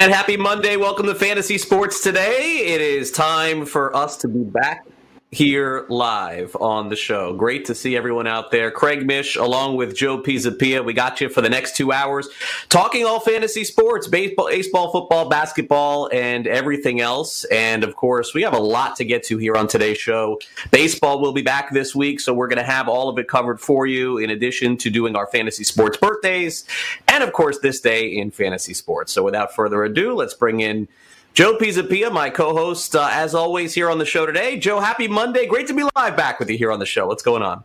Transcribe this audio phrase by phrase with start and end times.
[0.00, 0.78] And happy Monday.
[0.78, 2.64] Welcome to Fantasy Sports Today.
[2.68, 4.86] It is time for us to be back
[5.32, 7.32] here live on the show.
[7.32, 8.72] Great to see everyone out there.
[8.72, 10.84] Craig Mish, along with Joe Pisapia.
[10.84, 12.28] We got you for the next two hours
[12.68, 17.44] talking all fantasy sports, baseball, baseball, football, basketball, and everything else.
[17.44, 20.40] And of course, we have a lot to get to here on today's show.
[20.72, 23.60] Baseball will be back this week, so we're going to have all of it covered
[23.60, 26.64] for you, in addition to doing our fantasy sports birthdays,
[27.06, 29.12] and of course, this day in fantasy sports.
[29.12, 30.88] So without further ado, let's bring in
[31.32, 34.58] Joe Pisapia, my co-host, uh, as always, here on the show today.
[34.58, 35.46] Joe, happy Monday!
[35.46, 37.06] Great to be live back with you here on the show.
[37.06, 37.62] What's going on?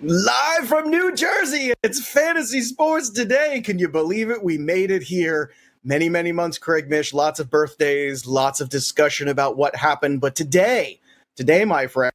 [0.00, 3.60] Live from New Jersey, it's Fantasy Sports today.
[3.60, 4.42] Can you believe it?
[4.42, 5.52] We made it here.
[5.84, 7.12] Many, many months, Craig Mish.
[7.12, 10.22] Lots of birthdays, lots of discussion about what happened.
[10.22, 10.98] But today,
[11.36, 12.12] today, my friend,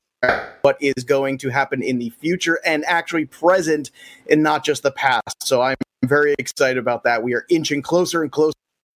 [0.62, 3.91] what is going to happen in the future and actually present
[4.29, 5.44] and not just the past.
[5.44, 7.22] So I'm very excited about that.
[7.22, 8.53] We are inching closer and closer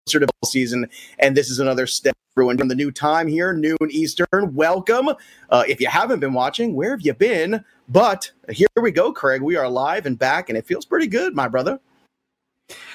[0.08, 0.90] to season,
[1.20, 2.16] and this is another step.
[2.38, 5.10] And from the new time here, noon Eastern, welcome.
[5.50, 7.64] Uh, if you haven't been watching, where have you been?
[7.90, 9.42] But here we go, Craig.
[9.42, 11.80] We are live and back, and it feels pretty good, my brother.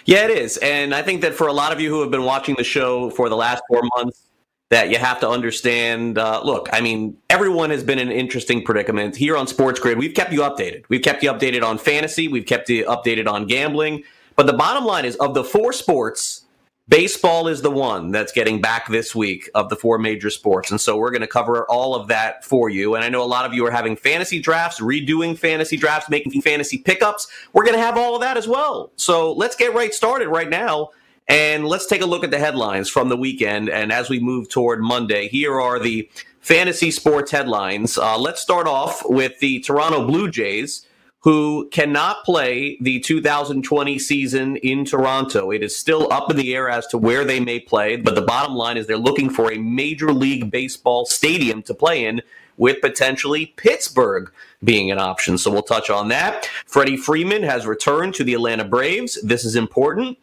[0.06, 0.56] Yeah, it is.
[0.56, 3.10] And I think that for a lot of you who have been watching the show
[3.10, 4.22] for the last four months,
[4.70, 6.18] that you have to understand.
[6.18, 9.98] Uh, look, I mean, everyone has been in an interesting predicament here on Sports Grid.
[9.98, 10.84] We've kept you updated.
[10.88, 12.26] We've kept you updated on fantasy.
[12.26, 14.02] We've kept you updated on gambling.
[14.34, 16.45] But the bottom line is, of the four sports
[16.88, 20.70] Baseball is the one that's getting back this week of the four major sports.
[20.70, 22.94] And so we're going to cover all of that for you.
[22.94, 26.40] And I know a lot of you are having fantasy drafts, redoing fantasy drafts, making
[26.42, 27.26] fantasy pickups.
[27.52, 28.92] We're going to have all of that as well.
[28.94, 30.90] So let's get right started right now.
[31.26, 33.68] And let's take a look at the headlines from the weekend.
[33.68, 36.08] And as we move toward Monday, here are the
[36.40, 37.98] fantasy sports headlines.
[37.98, 40.85] Uh, let's start off with the Toronto Blue Jays
[41.26, 45.50] who cannot play the 2020 season in Toronto.
[45.50, 48.22] It is still up in the air as to where they may play, but the
[48.22, 52.22] bottom line is they're looking for a Major League Baseball stadium to play in,
[52.58, 54.30] with potentially Pittsburgh
[54.62, 55.36] being an option.
[55.36, 56.48] So we'll touch on that.
[56.64, 59.20] Freddie Freeman has returned to the Atlanta Braves.
[59.20, 60.18] This is important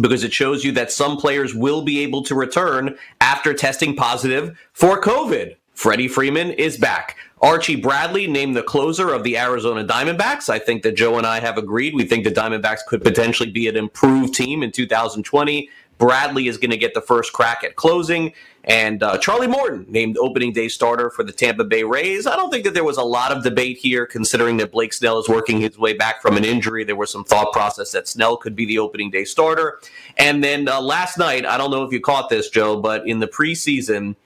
[0.00, 4.58] because it shows you that some players will be able to return after testing positive
[4.72, 5.56] for COVID.
[5.74, 7.16] Freddie Freeman is back.
[7.42, 10.50] Archie Bradley named the closer of the Arizona Diamondbacks.
[10.50, 11.94] I think that Joe and I have agreed.
[11.94, 15.70] We think the Diamondbacks could potentially be an improved team in 2020.
[15.96, 18.32] Bradley is going to get the first crack at closing.
[18.64, 22.26] And uh, Charlie Morton named opening day starter for the Tampa Bay Rays.
[22.26, 25.18] I don't think that there was a lot of debate here, considering that Blake Snell
[25.18, 26.84] is working his way back from an injury.
[26.84, 29.78] There was some thought process that Snell could be the opening day starter.
[30.18, 33.20] And then uh, last night, I don't know if you caught this, Joe, but in
[33.20, 34.16] the preseason,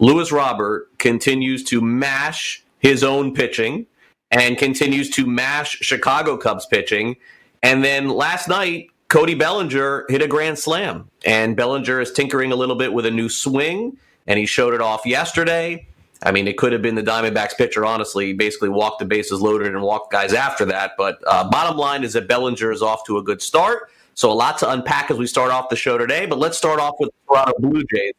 [0.00, 3.86] Luis Robert continues to mash his own pitching
[4.30, 7.16] and continues to mash Chicago Cubs pitching.
[7.62, 12.56] And then last night, Cody Bellinger hit a grand slam, and Bellinger is tinkering a
[12.56, 13.96] little bit with a new swing,
[14.26, 15.86] and he showed it off yesterday.
[16.22, 18.26] I mean, it could have been the Diamondbacks pitcher, honestly.
[18.26, 20.92] He basically walked the bases loaded and walked guys after that.
[20.98, 23.90] But uh, bottom line is that Bellinger is off to a good start.
[24.14, 26.26] So a lot to unpack as we start off the show today.
[26.26, 28.14] But let's start off with the Toronto Blue Jays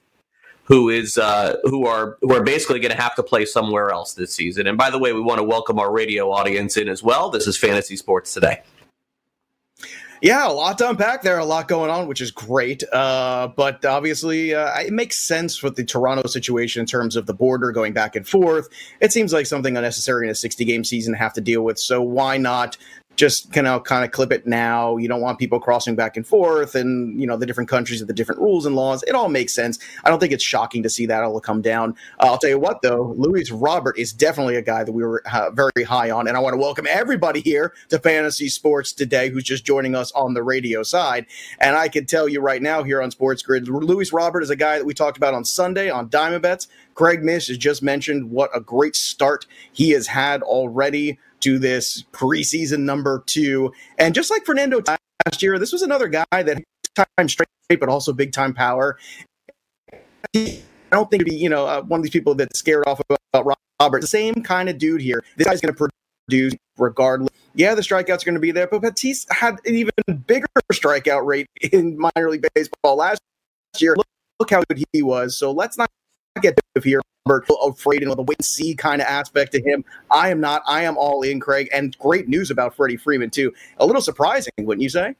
[0.69, 4.13] who is uh, who are who are basically going to have to play somewhere else
[4.13, 4.67] this season.
[4.67, 7.29] And by the way, we want to welcome our radio audience in as well.
[7.29, 8.61] This is Fantasy Sports Today.
[10.21, 12.83] Yeah, a lot to unpack there, a lot going on, which is great.
[12.91, 17.33] Uh, but obviously, uh, it makes sense with the Toronto situation in terms of the
[17.33, 18.67] border going back and forth.
[18.99, 21.79] It seems like something unnecessary in a 60 game season to have to deal with.
[21.79, 22.77] So why not
[23.19, 24.95] just kind of kind of clip it now.
[24.95, 28.07] You don't want people crossing back and forth, and you know the different countries have
[28.07, 29.03] the different rules and laws.
[29.03, 29.77] It all makes sense.
[30.05, 31.95] I don't think it's shocking to see that all come down.
[32.17, 35.21] Uh, I'll tell you what, though, Luis Robert is definitely a guy that we were
[35.31, 39.29] uh, very high on, and I want to welcome everybody here to Fantasy Sports today
[39.29, 41.25] who's just joining us on the radio side.
[41.59, 44.55] And I can tell you right now here on Sports Grid, Luis Robert is a
[44.55, 46.69] guy that we talked about on Sunday on Diamond Bets.
[46.95, 52.03] Craig Mish has just mentioned what a great start he has had already to this
[52.11, 53.73] preseason number two.
[53.97, 56.61] And just like Fernando last year, this was another guy that
[56.95, 57.47] time straight,
[57.79, 58.97] but also big time power.
[60.35, 63.01] I don't think be, you know, uh, one of these people that's scared off
[63.33, 64.01] about Robert.
[64.01, 65.23] The same kind of dude here.
[65.37, 65.89] This guy's going to
[66.27, 67.29] produce regardless.
[67.53, 69.91] Yeah, the strikeouts are going to be there, but Tatis had an even
[70.27, 73.21] bigger strikeout rate in minor league baseball last
[73.79, 73.95] year.
[73.95, 74.07] Look,
[74.39, 75.37] look how good he was.
[75.37, 75.89] So let's not
[76.41, 79.83] get here afraid and the wait and see kind of aspect to him.
[80.11, 80.63] I am not.
[80.67, 81.69] I am all in, Craig.
[81.73, 83.53] And great news about Freddie Freeman too.
[83.77, 85.15] A little surprising, wouldn't you say?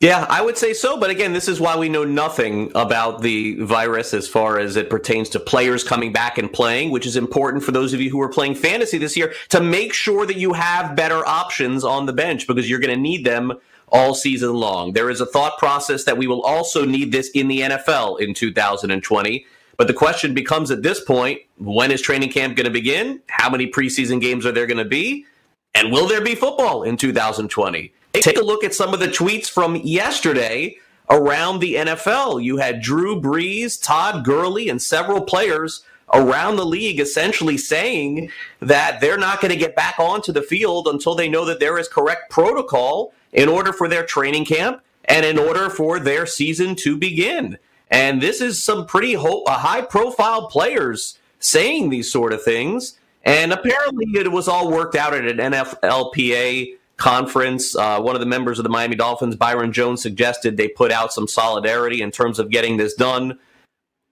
[0.00, 1.00] Yeah, I would say so.
[1.00, 4.90] But again, this is why we know nothing about the virus as far as it
[4.90, 8.20] pertains to players coming back and playing, which is important for those of you who
[8.20, 12.12] are playing fantasy this year to make sure that you have better options on the
[12.12, 13.54] bench because you're going to need them
[13.88, 14.92] all season long.
[14.92, 18.34] There is a thought process that we will also need this in the NFL in
[18.34, 19.46] 2020.
[19.76, 23.20] But the question becomes at this point when is training camp going to begin?
[23.28, 25.26] How many preseason games are there going to be?
[25.74, 27.92] And will there be football in 2020?
[28.14, 30.76] Take a look at some of the tweets from yesterday
[31.10, 32.42] around the NFL.
[32.42, 35.84] You had Drew Brees, Todd Gurley, and several players
[36.14, 38.30] around the league essentially saying
[38.60, 41.78] that they're not going to get back onto the field until they know that there
[41.78, 46.74] is correct protocol in order for their training camp and in order for their season
[46.74, 47.58] to begin.
[47.90, 52.98] And this is some pretty ho- uh, high profile players saying these sort of things.
[53.24, 57.76] And apparently it was all worked out at an NFLPA conference.
[57.76, 61.12] Uh, one of the members of the Miami Dolphins, Byron Jones, suggested they put out
[61.12, 63.38] some solidarity in terms of getting this done.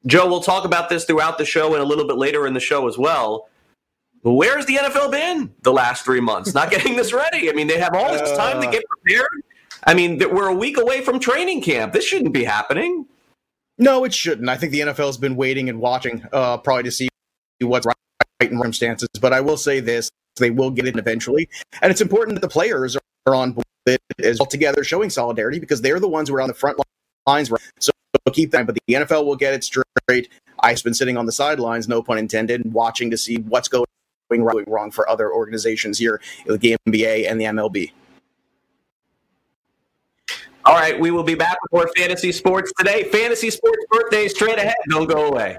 [0.06, 2.61] Joe, we'll talk about this throughout the show and a little bit later in the
[2.61, 3.49] show as well.
[4.23, 6.55] Where's the NFL been the last three months?
[6.55, 7.50] Not getting this ready.
[7.50, 8.70] I mean, they have all this time to uh.
[8.70, 9.29] get prepared.
[9.87, 11.93] I mean, we're a week away from training camp.
[11.93, 13.06] This shouldn't be happening.
[13.79, 14.49] No, it shouldn't.
[14.49, 17.09] I think the NFL has been waiting and watching, uh, probably to see
[17.61, 17.97] what's right
[18.41, 19.09] in circumstances.
[19.21, 21.49] But I will say this: they will get it eventually,
[21.82, 23.65] and it's important that the players are on board
[24.23, 26.79] as well together, showing solidarity because they're the ones who are on the front
[27.26, 27.50] lines.
[27.81, 27.91] So
[28.32, 28.67] keep that.
[28.67, 30.29] But the NFL will get it straight.
[30.61, 33.87] I've been sitting on the sidelines, no pun intended, watching to see what's going
[34.31, 37.93] wrong for other organizations here, the NBA and the MLB.
[40.67, 43.05] All right, we will be back with more fantasy sports today.
[43.05, 44.75] Fantasy sports birthday straight ahead.
[44.89, 45.59] Don't go away.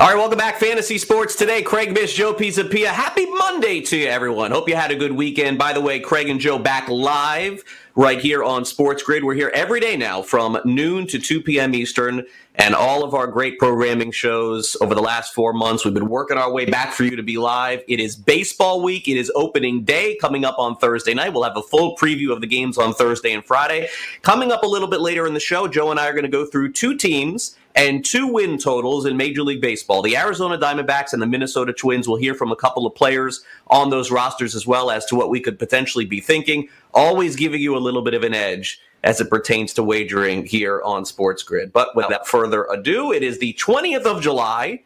[0.00, 1.60] All right, welcome back, Fantasy Sports Today.
[1.60, 2.86] Craig Mish, Joe Pisapia.
[2.86, 4.52] Happy Monday to you, everyone.
[4.52, 5.58] Hope you had a good weekend.
[5.58, 7.64] By the way, Craig and Joe back live
[7.98, 9.24] right here on Sports Grid.
[9.24, 11.74] We're here every day now from noon to 2 p.m.
[11.74, 12.24] Eastern,
[12.54, 15.84] and all of our great programming shows over the last four months.
[15.84, 17.82] We've been working our way back for you to be live.
[17.88, 19.08] It is baseball week.
[19.08, 21.32] It is opening day coming up on Thursday night.
[21.32, 23.88] We'll have a full preview of the games on Thursday and Friday.
[24.22, 26.28] Coming up a little bit later in the show, Joe and I are going to
[26.28, 30.02] go through two teams and two win totals in Major League Baseball.
[30.02, 33.90] The Arizona Diamondbacks and the Minnesota Twins will hear from a couple of players on
[33.90, 37.76] those rosters as well as to what we could potentially be thinking, always giving you
[37.76, 41.72] a little bit of an edge as it pertains to wagering here on Sports Grid.
[41.72, 44.82] But without further ado, it is the 20th of July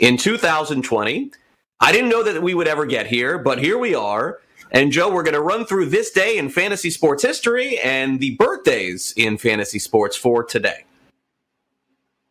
[0.00, 1.30] in 2020.
[1.80, 4.40] I didn't know that we would ever get here, but here we are.
[4.72, 8.34] And Joe, we're going to run through this day in fantasy sports history and the
[8.36, 10.84] birthdays in fantasy sports for today.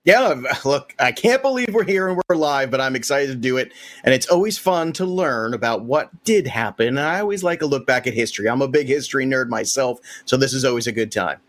[0.04, 3.58] Yeah, look, I can't believe we're here and we're live, but I'm excited to do
[3.58, 3.72] it.
[4.04, 6.88] And it's always fun to learn about what did happen.
[6.88, 8.50] And I always like a look back at history.
[8.50, 11.40] I'm a big history nerd myself, so this is always a good time.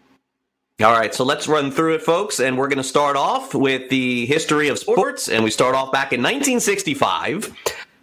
[0.82, 2.40] All right, so let's run through it, folks.
[2.40, 5.28] And we're going to start off with the history of sports.
[5.28, 7.54] And we start off back in 1965.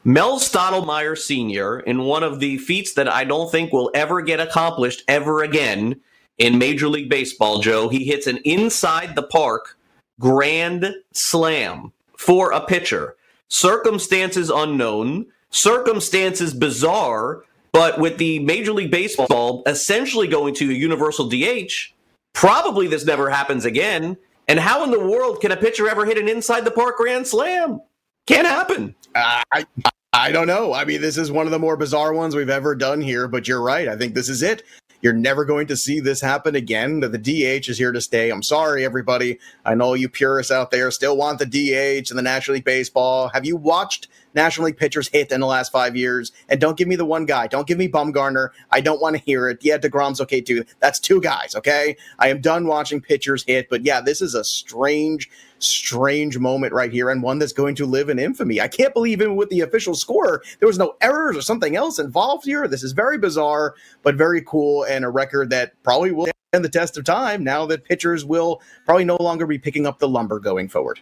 [0.06, 4.40] Mel Stottlemyre Sr., in one of the feats that I don't think will ever get
[4.40, 6.00] accomplished ever again
[6.38, 9.78] in Major League Baseball, Joe, he hits an inside the park
[10.20, 13.16] grand slam for a pitcher.
[13.48, 21.28] Circumstances unknown, circumstances bizarre, but with the Major League Baseball essentially going to a universal
[21.28, 21.94] DH,
[22.34, 24.18] probably this never happens again.
[24.48, 27.28] And how in the world can a pitcher ever hit an inside the park grand
[27.28, 27.82] slam?
[28.28, 28.96] Can't happen.
[29.16, 29.66] Uh, I
[30.12, 30.74] I don't know.
[30.74, 33.48] I mean, this is one of the more bizarre ones we've ever done here, but
[33.48, 33.88] you're right.
[33.88, 34.64] I think this is it.
[35.02, 37.00] You're never going to see this happen again.
[37.00, 38.30] The DH is here to stay.
[38.30, 39.40] I'm sorry, everybody.
[39.64, 43.30] I know you purists out there still want the DH and the National League Baseball.
[43.30, 46.32] Have you watched National League pitchers hit in the last five years?
[46.50, 47.48] And don't give me the one guy.
[47.48, 48.50] Don't give me Bumgarner.
[48.72, 49.60] I don't want to hear it.
[49.62, 50.64] Yeah, DeGrom's okay too.
[50.80, 51.96] That's two guys, okay?
[52.20, 53.70] I am done watching pitchers hit.
[53.70, 57.86] But yeah, this is a strange strange moment right here and one that's going to
[57.86, 58.62] live in infamy.
[58.62, 62.00] I can't believe even with the official score, there was no errors or something else
[62.00, 62.68] involved here.
[62.68, 66.70] This is very bizarre, but very cool and a record that probably will stand the
[66.70, 70.40] test of time now that pitchers will probably no longer be picking up the lumber
[70.40, 71.00] going forward.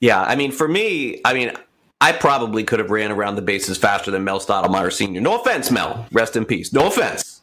[0.00, 1.52] Yeah, I mean, for me, I mean,
[2.00, 5.20] I probably could have ran around the bases faster than Mel Stottlemyre Sr.
[5.20, 6.06] No offense, Mel.
[6.12, 6.72] Rest in peace.
[6.72, 7.42] No offense.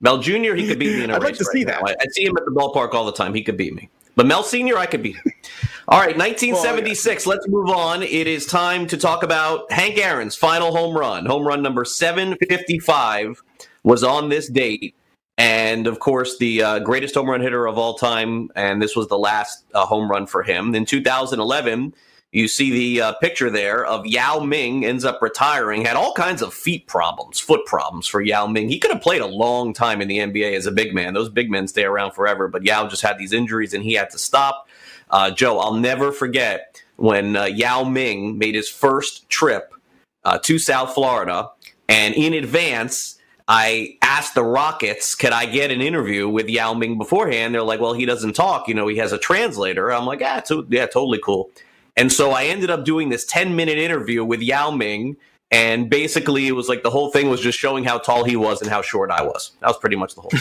[0.00, 1.30] Mel Jr., he could beat me in a I'd race.
[1.30, 1.80] like to right see now.
[1.80, 1.96] that.
[2.00, 3.32] I, I see him at the ballpark all the time.
[3.32, 3.88] He could beat me.
[4.16, 5.32] But Mel Sr., I could beat him.
[5.88, 7.26] All right, 1976.
[7.26, 8.02] Let's move on.
[8.02, 11.26] It is time to talk about Hank Aaron's final home run.
[11.26, 13.42] Home run number 755
[13.82, 14.94] was on this date.
[15.36, 18.50] And of course, the uh, greatest home run hitter of all time.
[18.56, 20.74] And this was the last uh, home run for him.
[20.74, 21.94] In 2011,
[22.34, 25.84] you see the uh, picture there of Yao Ming ends up retiring.
[25.84, 28.68] Had all kinds of feet problems, foot problems for Yao Ming.
[28.68, 31.14] He could have played a long time in the NBA as a big man.
[31.14, 34.10] Those big men stay around forever, but Yao just had these injuries and he had
[34.10, 34.68] to stop.
[35.10, 39.72] Uh, Joe, I'll never forget when uh, Yao Ming made his first trip
[40.24, 41.50] uh, to South Florida,
[41.88, 46.98] and in advance, I asked the Rockets, could I get an interview with Yao Ming
[46.98, 47.54] beforehand?
[47.54, 48.66] They're like, well, he doesn't talk.
[48.66, 49.92] You know, he has a translator.
[49.92, 51.50] I'm like, ah, yeah, totally cool.
[51.96, 55.16] And so I ended up doing this 10 minute interview with Yao Ming.
[55.50, 58.60] And basically, it was like the whole thing was just showing how tall he was
[58.60, 59.52] and how short I was.
[59.60, 60.40] That was pretty much the whole thing.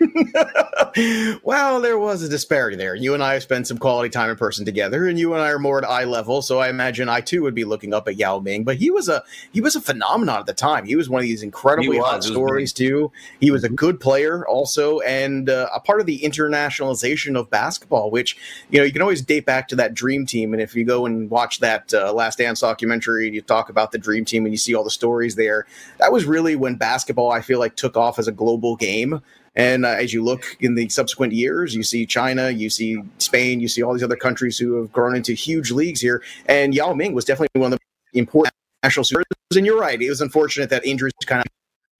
[1.42, 2.94] well, there was a disparity there.
[2.94, 5.50] You and I have spent some quality time in person together, and you and I
[5.50, 6.42] are more at eye level.
[6.42, 8.64] So I imagine I too would be looking up at Yao Ming.
[8.64, 9.22] But he was a
[9.52, 10.84] he was a phenomenon at the time.
[10.84, 13.12] He was one of these incredibly hot stories too.
[13.40, 18.10] He was a good player also, and uh, a part of the internationalization of basketball.
[18.10, 18.36] Which
[18.70, 20.52] you know you can always date back to that dream team.
[20.52, 23.98] And if you go and watch that uh, Last Dance documentary, you talk about the
[23.98, 25.66] dream team, and you see all the stories there.
[25.98, 29.20] That was really when basketball I feel like took off as a global game.
[29.56, 33.60] And uh, as you look in the subsequent years, you see China, you see Spain,
[33.60, 36.22] you see all these other countries who have grown into huge leagues here.
[36.46, 37.78] And Yao Ming was definitely one of
[38.12, 39.56] the important national superstars.
[39.56, 41.46] And you're right; it was unfortunate that injuries kind of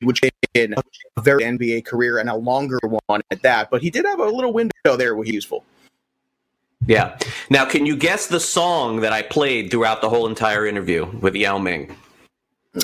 [0.06, 0.20] which
[0.54, 0.74] in
[1.16, 3.70] a very NBA career and a longer one at that.
[3.70, 5.64] But he did have a little window there where he was useful.
[6.86, 7.16] Yeah.
[7.50, 11.34] Now, can you guess the song that I played throughout the whole entire interview with
[11.34, 11.94] Yao Ming?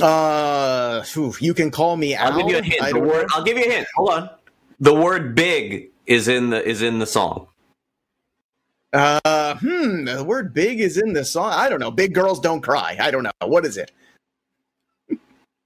[0.01, 2.83] Uh, phew, you can call me I'll give you a hint.
[2.83, 3.27] I The don't word.
[3.33, 3.87] I'll give you a hint.
[3.97, 4.31] Hold on.
[4.81, 7.47] The word "big" is in the is in the song.
[8.93, 10.05] Uh, hmm.
[10.05, 11.53] The word "big" is in the song.
[11.53, 11.91] I don't know.
[11.91, 12.97] Big girls don't cry.
[12.99, 13.31] I don't know.
[13.45, 13.93] What is it?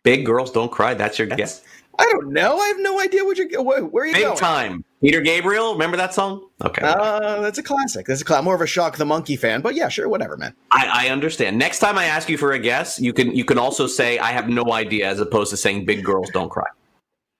[0.02, 0.94] Big girls don't cry.
[0.94, 1.62] That's your guess.
[1.98, 2.58] I don't know.
[2.58, 3.62] I have no idea what you're.
[3.62, 4.36] Where, where are you Big going?
[4.36, 4.84] time.
[5.00, 6.48] Peter Gabriel, remember that song?
[6.64, 6.82] Okay.
[6.82, 8.06] Uh, that's a classic.
[8.06, 8.44] That's a classic.
[8.44, 10.54] More of a Shock the Monkey fan, but yeah, sure, whatever, man.
[10.72, 11.58] I, I understand.
[11.58, 14.32] Next time I ask you for a guess, you can you can also say I
[14.32, 16.66] have no idea, as opposed to saying big girls don't cry.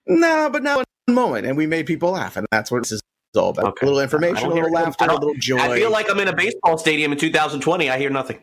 [0.07, 3.01] No, but now moment, and we made people laugh, and that's what this is
[3.35, 3.65] all about.
[3.65, 3.85] Okay.
[3.85, 5.57] A little information, a little laughter, a little joy.
[5.57, 7.89] I feel like I'm in a baseball stadium in 2020.
[7.89, 8.39] I hear nothing.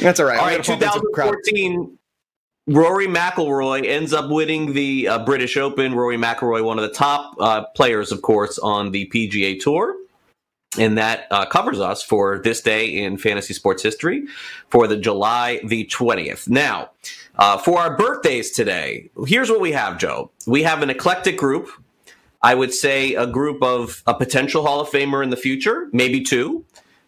[0.00, 0.38] that's all right.
[0.38, 1.34] All right, gonna pump in some crowd.
[1.46, 1.98] 2014.
[2.66, 5.94] Rory McIlroy ends up winning the uh, British Open.
[5.94, 9.94] Rory McIlroy, one of the top uh, players, of course, on the PGA Tour.
[10.78, 14.26] And that uh, covers us for this day in fantasy sports history
[14.68, 16.48] for the July the 20th.
[16.48, 16.90] Now,
[17.36, 20.30] uh, for our birthdays today, here's what we have, Joe.
[20.46, 21.68] We have an eclectic group.
[22.42, 26.22] I would say a group of a potential Hall of Famer in the future, maybe
[26.22, 26.64] two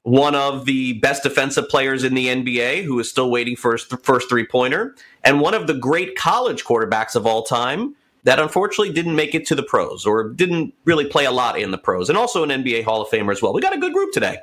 [0.06, 3.88] one of the best defensive players in the NBA who is still waiting for his
[3.88, 4.94] th- first three pointer,
[5.25, 7.96] and one of the great college quarterbacks of all time
[8.26, 11.71] that unfortunately didn't make it to the pros or didn't really play a lot in
[11.71, 13.54] the pros, and also an NBA Hall of Famer as well.
[13.54, 14.38] We got a good group today.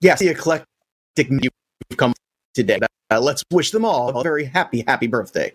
[0.00, 0.66] Yes, the eclectic
[1.18, 2.14] you've come
[2.54, 2.78] today.
[3.10, 5.52] Uh, let's wish them all a very happy, happy birthday.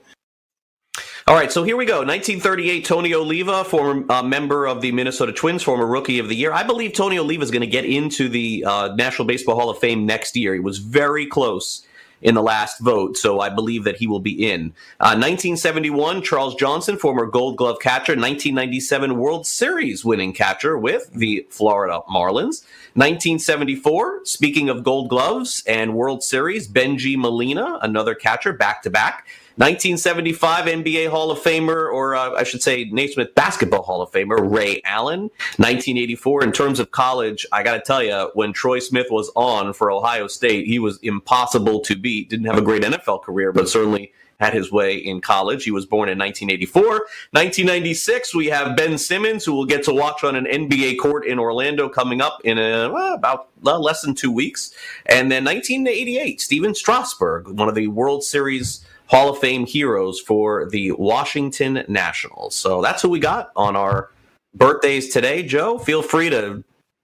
[1.27, 1.99] All right, so here we go.
[1.99, 6.51] 1938, Tony Oliva, former uh, member of the Minnesota Twins, former Rookie of the Year.
[6.51, 9.79] I believe Tony Oliva is going to get into the uh, National Baseball Hall of
[9.79, 10.53] Fame next year.
[10.53, 11.87] He was very close
[12.21, 14.73] in the last vote, so I believe that he will be in.
[14.99, 18.13] Uh, 1971, Charles Johnson, former Gold Glove catcher.
[18.13, 22.63] 1997, World Series winning catcher with the Florida Marlins.
[22.93, 29.27] 1974, speaking of Gold Gloves and World Series, Benji Molina, another catcher, back to back.
[29.57, 34.37] 1975 NBA Hall of Famer, or uh, I should say Naismith Basketball Hall of Famer,
[34.37, 35.21] Ray Allen.
[35.57, 39.71] 1984, in terms of college, I got to tell you, when Troy Smith was on
[39.71, 42.29] for Ohio State, he was impossible to beat.
[42.29, 45.63] Didn't have a great NFL career, but certainly had his way in college.
[45.63, 46.83] He was born in 1984.
[46.83, 51.39] 1996, we have Ben Simmons, who we'll get to watch on an NBA court in
[51.39, 54.73] Orlando coming up in a, well, about less than two weeks.
[55.05, 60.67] And then 1988, Stephen Strasburg, one of the World Series Hall of Fame heroes for
[60.69, 62.55] the Washington Nationals.
[62.55, 64.09] So that's who we got on our
[64.55, 65.43] birthdays today.
[65.43, 66.63] Joe, feel free to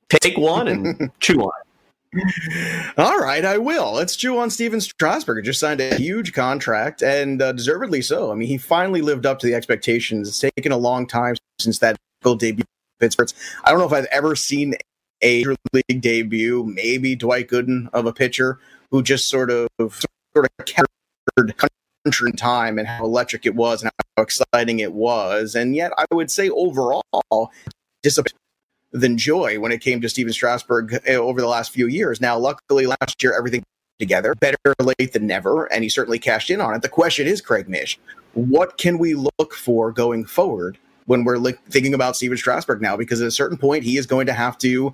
[0.09, 1.67] take one and chew on it.
[2.97, 3.93] All right, I will.
[3.93, 5.45] Let's chew on Stephen Strasburg.
[5.45, 8.31] Just signed a huge contract, and uh, deservedly so.
[8.31, 10.27] I mean, he finally lived up to the expectations.
[10.27, 12.65] It's taken a long time since that debut in
[12.99, 13.29] Pittsburgh.
[13.63, 14.75] I don't know if I've ever seen
[15.21, 16.65] a major league debut.
[16.65, 18.59] Maybe Dwight Gooden of a pitcher
[18.91, 21.55] who just sort of sort of captured
[22.05, 25.55] in time and how electric it was and how exciting it was.
[25.55, 27.51] And yet, I would say overall,
[28.01, 28.37] disappointed
[28.91, 32.19] than joy when it came to Stephen Strasburg uh, over the last few years.
[32.19, 33.63] Now, luckily, last year everything
[33.99, 36.81] together, better late than never, and he certainly cashed in on it.
[36.81, 37.99] The question is, Craig Mish,
[38.33, 42.97] what can we look for going forward when we're li- thinking about Stephen Strasburg now?
[42.97, 44.91] Because at a certain point, he is going to have to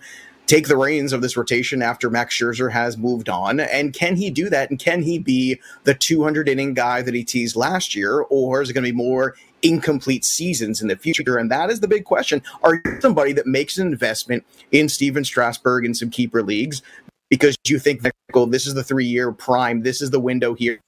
[0.48, 3.60] take the reins of this rotation after Max Scherzer has moved on.
[3.60, 4.70] And can he do that?
[4.70, 8.22] And can he be the 200 inning guy that he teased last year?
[8.22, 11.38] Or is it going to be more incomplete seasons in the future?
[11.38, 12.42] And that is the big question.
[12.64, 16.82] Are you somebody that makes an investment in Stephen Strasburg in some keeper leagues
[17.30, 20.54] because you think that well, this is the three year prime, this is the window
[20.54, 20.80] here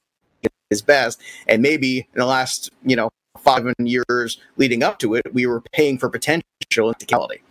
[0.69, 1.19] is best.
[1.47, 5.61] And maybe in the last, you know, five years leading up to it, we were
[5.73, 6.43] paying for potential
[6.77, 7.41] and technicality.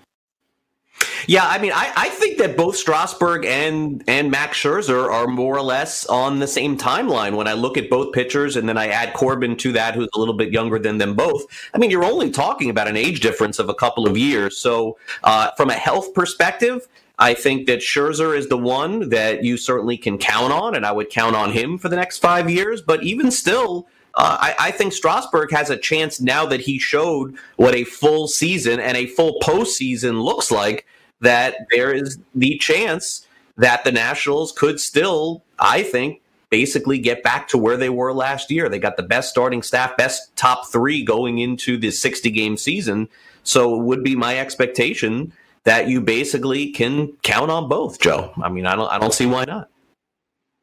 [1.27, 5.57] Yeah, I mean, I, I think that both Strasburg and and Max Scherzer are more
[5.57, 7.37] or less on the same timeline.
[7.37, 10.19] When I look at both pitchers, and then I add Corbin to that, who's a
[10.19, 11.45] little bit younger than them both.
[11.75, 14.57] I mean, you're only talking about an age difference of a couple of years.
[14.57, 16.87] So, uh, from a health perspective,
[17.19, 20.93] I think that Scherzer is the one that you certainly can count on, and I
[20.93, 22.81] would count on him for the next five years.
[22.81, 27.37] But even still, uh, I, I, think Strasburg has a chance now that he showed
[27.57, 30.87] what a full season and a full postseason looks like.
[31.21, 33.27] That there is the chance
[33.57, 38.51] that the Nationals could still, I think, basically get back to where they were last
[38.51, 38.69] year.
[38.69, 43.09] They got the best starting staff, best top three going into the 60 game season.
[43.43, 45.33] So it would be my expectation
[45.65, 48.33] that you basically can count on both, Joe.
[48.43, 49.69] I mean, I don't, I don't see why not.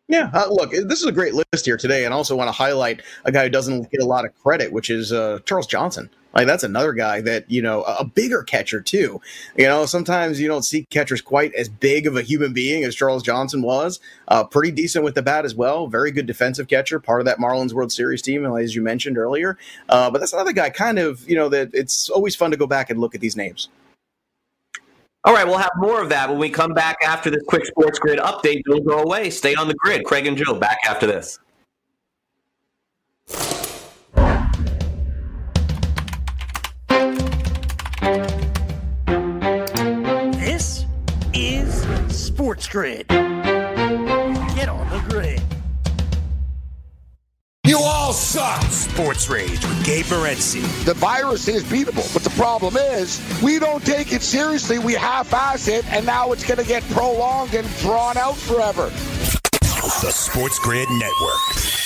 [0.08, 3.02] Yeah, uh, look, this is a great list here today, and also want to highlight
[3.26, 6.10] a guy who doesn't get a lot of credit, which is uh, Charles Johnson.
[6.36, 9.22] Like that's another guy that you know a bigger catcher too.
[9.58, 12.94] You know, sometimes you don't see catchers quite as big of a human being as
[12.94, 14.02] Charles Johnson was.
[14.28, 15.88] Uh, pretty decent with the bat as well.
[15.88, 19.58] Very good defensive catcher, part of that Marlins World Series team, as you mentioned earlier.
[19.88, 22.68] Uh, but that's another guy, kind of you know that it's always fun to go
[22.68, 23.70] back and look at these names.
[25.24, 27.98] All right, we'll have more of that when we come back after this quick sports
[27.98, 28.62] grid update.
[28.70, 29.32] Don't go away.
[29.32, 30.04] Stay on the grid.
[30.06, 31.40] Craig and Joe back after this.
[42.68, 43.08] Grid.
[43.08, 45.42] Get on the grid.
[47.66, 48.62] You all suck.
[48.72, 50.62] Sports Rage with Gabe Morency.
[50.86, 54.80] The virus is beatable, but the problem is we don't take it seriously.
[54.80, 58.90] We half-ass it, and now it's going to get prolonged and drawn out forever.
[60.02, 61.85] The Sports Grid Network.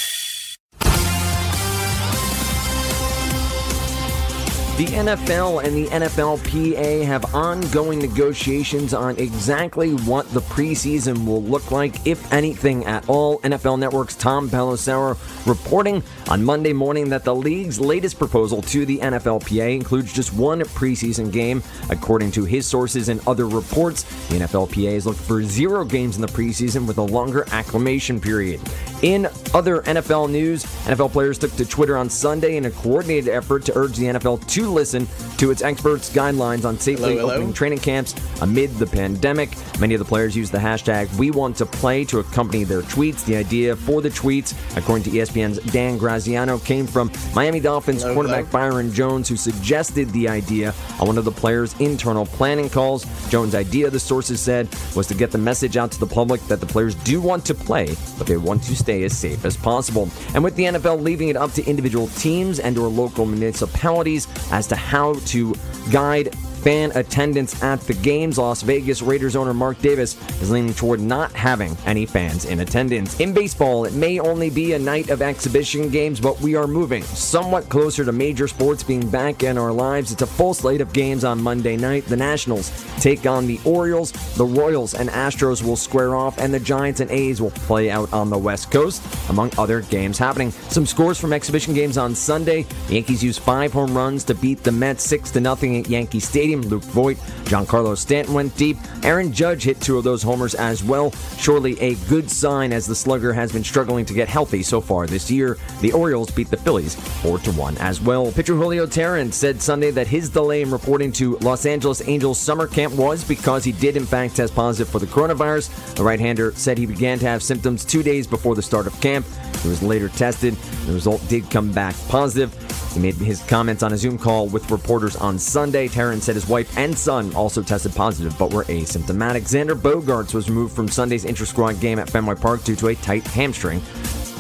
[4.79, 11.69] The NFL and the NFLPA have ongoing negotiations on exactly what the preseason will look
[11.69, 13.39] like, if anything at all.
[13.39, 18.99] NFL Network's Tom Pelissero reporting on Monday morning that the league's latest proposal to the
[18.99, 21.61] NFLPA includes just one preseason game.
[21.89, 26.21] According to his sources and other reports, the NFLPA is looking for zero games in
[26.21, 28.61] the preseason with a longer acclimation period.
[29.01, 33.65] In other NFL news, NFL players took to Twitter on Sunday in a coordinated effort
[33.65, 37.34] to urge the NFL to listen to its experts' guidelines on safely hello, hello.
[37.36, 39.55] opening training camps amid the pandemic.
[39.79, 43.23] Many of the players use the hashtag We Want to Play to accompany their tweets.
[43.23, 48.15] The idea for the tweets, according to ESPN's Dan Graziano, came from Miami Dolphins hello,
[48.15, 53.05] quarterback Byron Jones, who suggested the idea on one of the players' internal planning calls.
[53.29, 56.60] Jones' idea, the sources said, was to get the message out to the public that
[56.60, 60.10] the players do want to play, but they want to stay as safe as possible.
[60.34, 64.27] And with the NFL leaving it up to individual teams and or local municipalities
[64.60, 65.56] as to how to
[65.89, 68.38] guide fan attendance at the games.
[68.38, 73.19] Las Vegas Raiders owner Mark Davis is leaning toward not having any fans in attendance.
[73.19, 77.04] In baseball, it may only be a night of exhibition games, but we are moving
[77.04, 80.12] somewhat closer to major sports being back in our lives.
[80.12, 82.06] It's a full slate of games on Monday night.
[82.06, 86.60] The Nationals take on the Orioles, the Royals and Astros will square off, and the
[86.60, 90.52] Giants and A's will play out on the West Coast, among other games happening.
[90.52, 92.63] Some scores from exhibition games on Sunday.
[92.88, 96.48] The Yankees use five home runs to beat the Mets 6 0 at Yankee Stadium.
[96.49, 96.69] Stadium.
[96.69, 98.77] Luke Voit, Giancarlo Stanton went deep.
[99.03, 101.12] Aaron Judge hit two of those homers as well.
[101.38, 105.05] Surely a good sign as the slugger has been struggling to get healthy so far
[105.05, 105.57] this year.
[105.81, 108.31] The Orioles beat the Phillies 4 1 as well.
[108.31, 112.65] Pitcher Julio Teheran said Sunday that his delay in reporting to Los Angeles Angels summer
[112.65, 115.95] camp was because he did in fact test positive for the coronavirus.
[115.95, 119.25] The right-hander said he began to have symptoms two days before the start of camp.
[119.62, 120.55] He was later tested.
[120.85, 122.55] The result did come back positive.
[122.93, 125.88] He made his comments on a Zoom call with reporters on Sunday.
[125.88, 129.43] Teheran said his wife and son also tested positive but were asymptomatic.
[129.43, 133.25] Xander Bogaerts was removed from Sunday's inter-squad game at Fenway Park due to a tight
[133.28, 133.82] hamstring.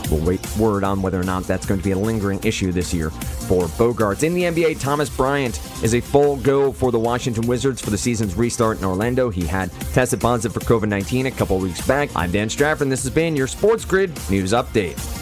[0.09, 2.93] We'll wait word on whether or not that's going to be a lingering issue this
[2.93, 4.23] year for Bogaerts.
[4.23, 7.97] In the NBA, Thomas Bryant is a full go for the Washington Wizards for the
[7.97, 9.29] season's restart in Orlando.
[9.29, 12.09] He had tested positive for COVID 19 a couple weeks back.
[12.15, 15.18] I'm Dan Strafford, and this has been your Sports Grid News Update.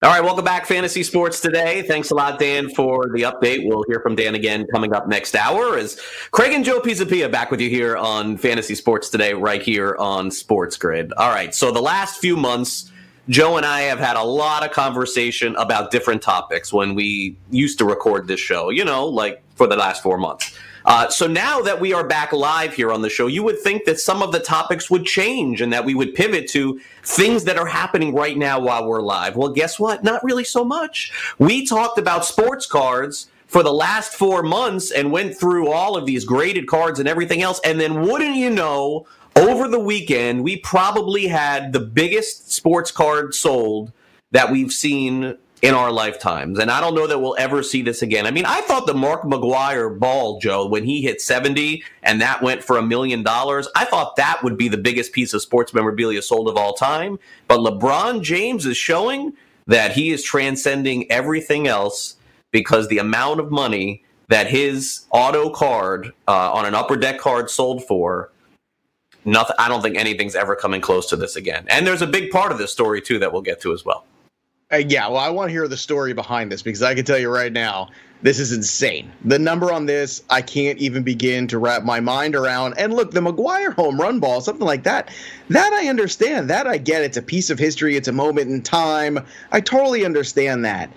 [0.00, 1.82] All right, welcome back, Fantasy Sports Today.
[1.82, 3.68] Thanks a lot, Dan, for the update.
[3.68, 5.76] We'll hear from Dan again coming up next hour.
[5.76, 9.96] As Craig and Joe Pisapia back with you here on Fantasy Sports Today, right here
[9.98, 11.12] on Sports Grid.
[11.14, 12.92] All right, so the last few months,
[13.28, 17.78] Joe and I have had a lot of conversation about different topics when we used
[17.78, 18.70] to record this show.
[18.70, 20.56] You know, like for the last four months.
[20.84, 23.84] Uh, so now that we are back live here on the show, you would think
[23.84, 27.58] that some of the topics would change and that we would pivot to things that
[27.58, 29.36] are happening right now while we're live.
[29.36, 30.04] Well, guess what?
[30.04, 31.12] Not really so much.
[31.38, 36.06] We talked about sports cards for the last four months and went through all of
[36.06, 37.60] these graded cards and everything else.
[37.64, 43.34] And then, wouldn't you know, over the weekend, we probably had the biggest sports card
[43.34, 43.92] sold
[44.32, 46.58] that we've seen in our lifetimes.
[46.58, 48.26] And I don't know that we'll ever see this again.
[48.26, 52.42] I mean, I thought the Mark McGwire ball, Joe, when he hit 70 and that
[52.42, 55.74] went for a million dollars, I thought that would be the biggest piece of sports
[55.74, 57.18] memorabilia sold of all time.
[57.48, 59.32] But LeBron James is showing
[59.66, 62.16] that he is transcending everything else
[62.50, 67.50] because the amount of money that his auto card uh, on an upper deck card
[67.50, 68.30] sold for
[69.24, 72.30] nothing i don't think anything's ever coming close to this again and there's a big
[72.30, 74.04] part of this story too that we'll get to as well
[74.72, 77.18] uh, yeah, well, I want to hear the story behind this because I can tell
[77.18, 77.88] you right now,
[78.20, 79.10] this is insane.
[79.24, 82.74] The number on this, I can't even begin to wrap my mind around.
[82.76, 85.10] And look, the McGwire home run ball, something like that,
[85.48, 86.50] that I understand.
[86.50, 87.02] That I get.
[87.02, 89.24] It's a piece of history, it's a moment in time.
[89.52, 90.90] I totally understand that.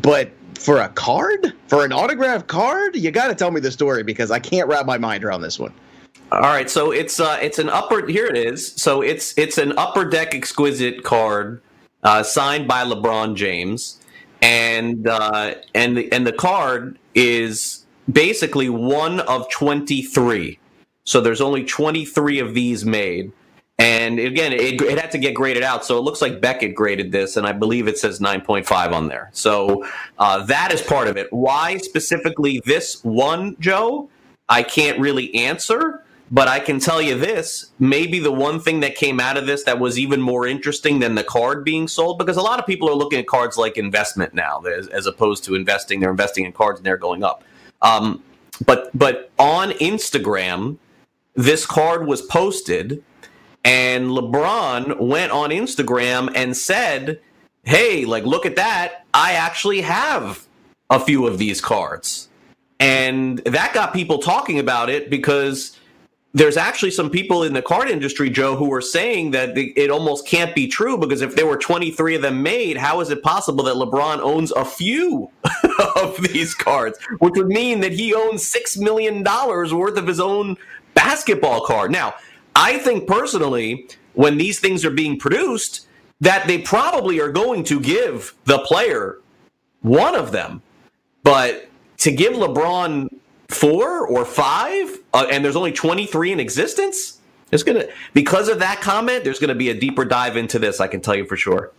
[0.00, 4.02] But for a card, for an autograph card, you got to tell me the story
[4.02, 5.74] because I can't wrap my mind around this one.
[6.32, 8.06] All right, so it's uh, it's an upper.
[8.06, 8.72] Here it is.
[8.74, 11.60] So it's it's an upper deck exquisite card
[12.02, 14.00] uh, signed by LeBron James,
[14.42, 20.58] and uh, and the, and the card is basically one of twenty three.
[21.04, 23.32] So there's only twenty three of these made.
[23.78, 25.86] And again, it, it, had to get graded out.
[25.86, 29.30] So it looks like Beckett graded this, and I believe it says 9.5 on there.
[29.32, 29.86] So
[30.18, 31.32] uh, that is part of it.
[31.32, 34.10] Why specifically this one, Joe?
[34.50, 38.94] I can't really answer But I can tell you this maybe the one thing that
[38.94, 42.36] came out of this that was even more interesting than the card being sold, because
[42.36, 45.56] a lot of people are looking at cards like investment now, as, as opposed to
[45.56, 45.98] investing.
[45.98, 47.42] They're investing in cards and they're going up.
[47.82, 48.22] Um,
[48.64, 50.76] but but on Instagram,
[51.34, 53.02] this card was posted,
[53.64, 57.20] and LeBron went on Instagram and said,
[57.64, 59.04] "Hey, like look at that!
[59.14, 60.46] I actually have
[60.90, 62.28] a few of these cards,"
[62.78, 65.76] and that got people talking about it because
[66.32, 70.26] there's actually some people in the card industry, Joe, who are saying that it almost
[70.26, 73.64] can't be true because if there were 23 of them made, how is it possible
[73.64, 75.30] that LeBron owns a few
[75.96, 76.98] of these cards?
[77.18, 80.56] Which would mean that he owns $6 million worth of his own
[80.94, 81.90] basketball card.
[81.90, 82.14] Now,
[82.54, 85.88] I think personally, when these things are being produced,
[86.20, 89.18] that they probably are going to give the player
[89.82, 90.62] one of them.
[91.24, 93.08] But to give LeBron
[93.50, 97.18] four or five, uh, and there's only 23 in existence.
[97.52, 99.24] It's gonna because of that comment.
[99.24, 100.80] There's gonna be a deeper dive into this.
[100.80, 101.72] I can tell you for sure.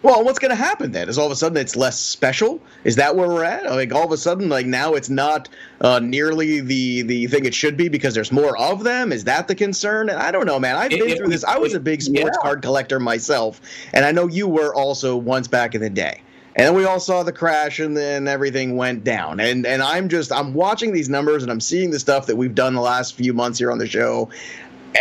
[0.00, 1.08] Well, what's going to happen then?
[1.08, 2.60] Is all of a sudden it's less special?
[2.84, 3.64] Is that where we're at?
[3.64, 5.48] Like all of a sudden, like now it's not
[5.80, 9.10] uh, nearly the the thing it should be because there's more of them.
[9.12, 10.08] Is that the concern?
[10.08, 10.76] I don't know, man.
[10.76, 11.42] I've been through this.
[11.42, 12.42] I was a big sports yeah.
[12.42, 13.60] card collector myself,
[13.92, 16.22] and I know you were also once back in the day.
[16.58, 19.38] And then we all saw the crash, and then everything went down.
[19.38, 22.54] And and I'm just I'm watching these numbers, and I'm seeing the stuff that we've
[22.54, 24.28] done the last few months here on the show,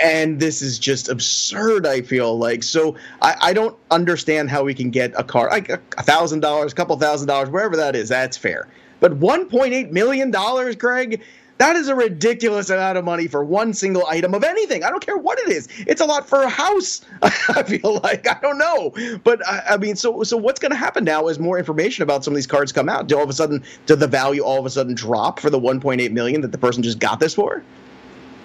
[0.04, 1.88] and this is just absurd.
[1.88, 5.70] I feel like so I, I don't understand how we can get a car like
[5.70, 8.08] a thousand dollars, a couple thousand dollars, wherever that is.
[8.08, 8.68] That's fair.
[9.00, 11.24] But 1.8 million dollars, Greg.
[11.58, 14.84] That is a ridiculous amount of money for one single item of anything.
[14.84, 15.68] I don't care what it is.
[15.80, 17.02] It's a lot for a house.
[17.22, 18.94] I feel like I don't know,
[19.24, 22.24] but I, I mean, so so what's going to happen now as more information about
[22.24, 23.08] some of these cards come out?
[23.08, 25.60] Do all of a sudden, did the value all of a sudden drop for the
[25.60, 27.64] 1.8 million that the person just got this for?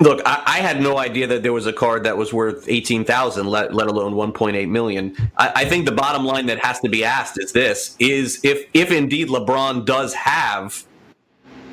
[0.01, 3.05] Look, I, I, had no idea that there was a card that was worth eighteen
[3.05, 5.14] thousand, let let alone one point eight million.
[5.37, 8.66] I, I think the bottom line that has to be asked is this: is if
[8.75, 10.85] if indeed LeBron does have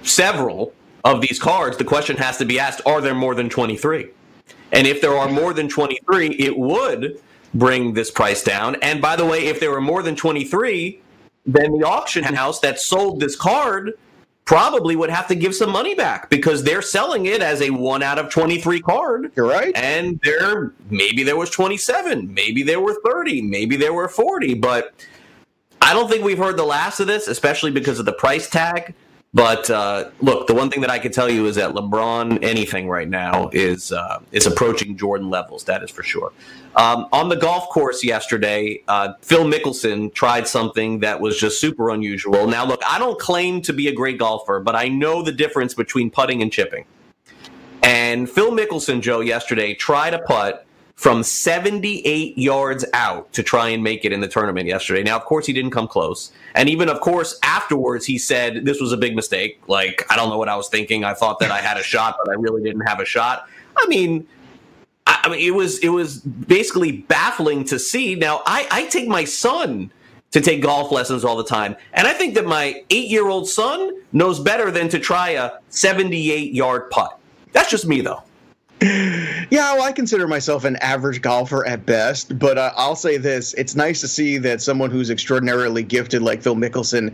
[0.04, 4.10] several of these cards, the question has to be asked are there more than 23?
[4.72, 7.20] And if there are more than 23, it would
[7.54, 8.76] bring this price down.
[8.82, 11.02] And by the way, if there were more than 23,
[11.46, 13.94] then the auction house that sold this card
[14.46, 18.02] probably would have to give some money back because they're selling it as a 1
[18.02, 19.32] out of 23 card.
[19.36, 19.76] You're right.
[19.76, 24.94] And there maybe there was 27, maybe there were 30, maybe there were 40, but
[25.82, 28.96] I don't think we've heard the last of this, especially because of the price tag.
[29.34, 32.90] But uh, look, the one thing that I can tell you is that LeBron, anything
[32.90, 35.64] right now, is uh, is approaching Jordan levels.
[35.66, 36.32] That is for sure.
[36.76, 41.92] Um, on the golf course yesterday, uh, Phil Mickelson tried something that was just super
[41.92, 42.48] unusual.
[42.48, 45.76] Now, look, I don't claim to be a great golfer, but I know the difference
[45.76, 46.86] between putting and chipping.
[47.84, 50.66] And Phil Mickelson, Joe, yesterday tried a putt
[51.00, 55.02] from 78 yards out to try and make it in the tournament yesterday.
[55.02, 56.34] Now, of course, he didn't come close.
[56.56, 59.62] And even, of course, afterwards, he said this was a big mistake.
[59.68, 61.06] Like, I don't know what I was thinking.
[61.06, 63.48] I thought that I had a shot, but I really didn't have a shot.
[63.78, 64.28] I mean,
[65.08, 68.16] I, mean, it was it was basically baffling to see.
[68.16, 69.94] Now, I, I take my son
[70.32, 73.48] to take golf lessons all the time, and I think that my eight year old
[73.48, 77.18] son knows better than to try a 78 yard putt.
[77.54, 78.22] That's just me, though.
[78.82, 83.54] Yeah, well, I consider myself an average golfer at best, but uh, I'll say this:
[83.56, 87.14] it's nice to see that someone who's extraordinarily gifted, like Phil Mickelson,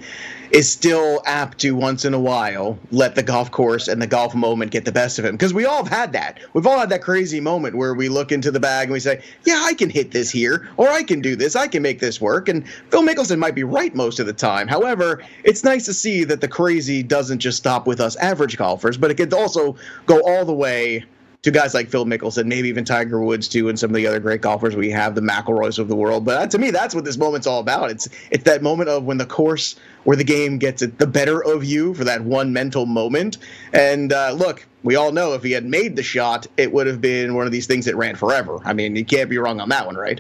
[0.52, 4.36] is still apt to once in a while let the golf course and the golf
[4.36, 5.32] moment get the best of him.
[5.36, 6.40] Because we all have had that.
[6.54, 9.24] We've all had that crazy moment where we look into the bag and we say,
[9.46, 12.20] "Yeah, I can hit this here, or I can do this, I can make this
[12.20, 14.68] work." And Phil Mickelson might be right most of the time.
[14.68, 18.98] However, it's nice to see that the crazy doesn't just stop with us average golfers,
[18.98, 19.76] but it could also
[20.06, 21.06] go all the way
[21.46, 24.20] to guys like Phil Mickelson, maybe even Tiger Woods too, and some of the other
[24.20, 26.26] great golfers we have, the McIlroys of the world.
[26.26, 27.92] But to me, that's what this moment's all about.
[27.92, 31.44] It's it's that moment of when the course or the game gets it the better
[31.44, 33.38] of you for that one mental moment.
[33.74, 37.00] And uh, look, we all know if he had made the shot, it would have
[37.00, 38.60] been one of these things that ran forever.
[38.66, 40.20] I mean, you can't be wrong on that one, right?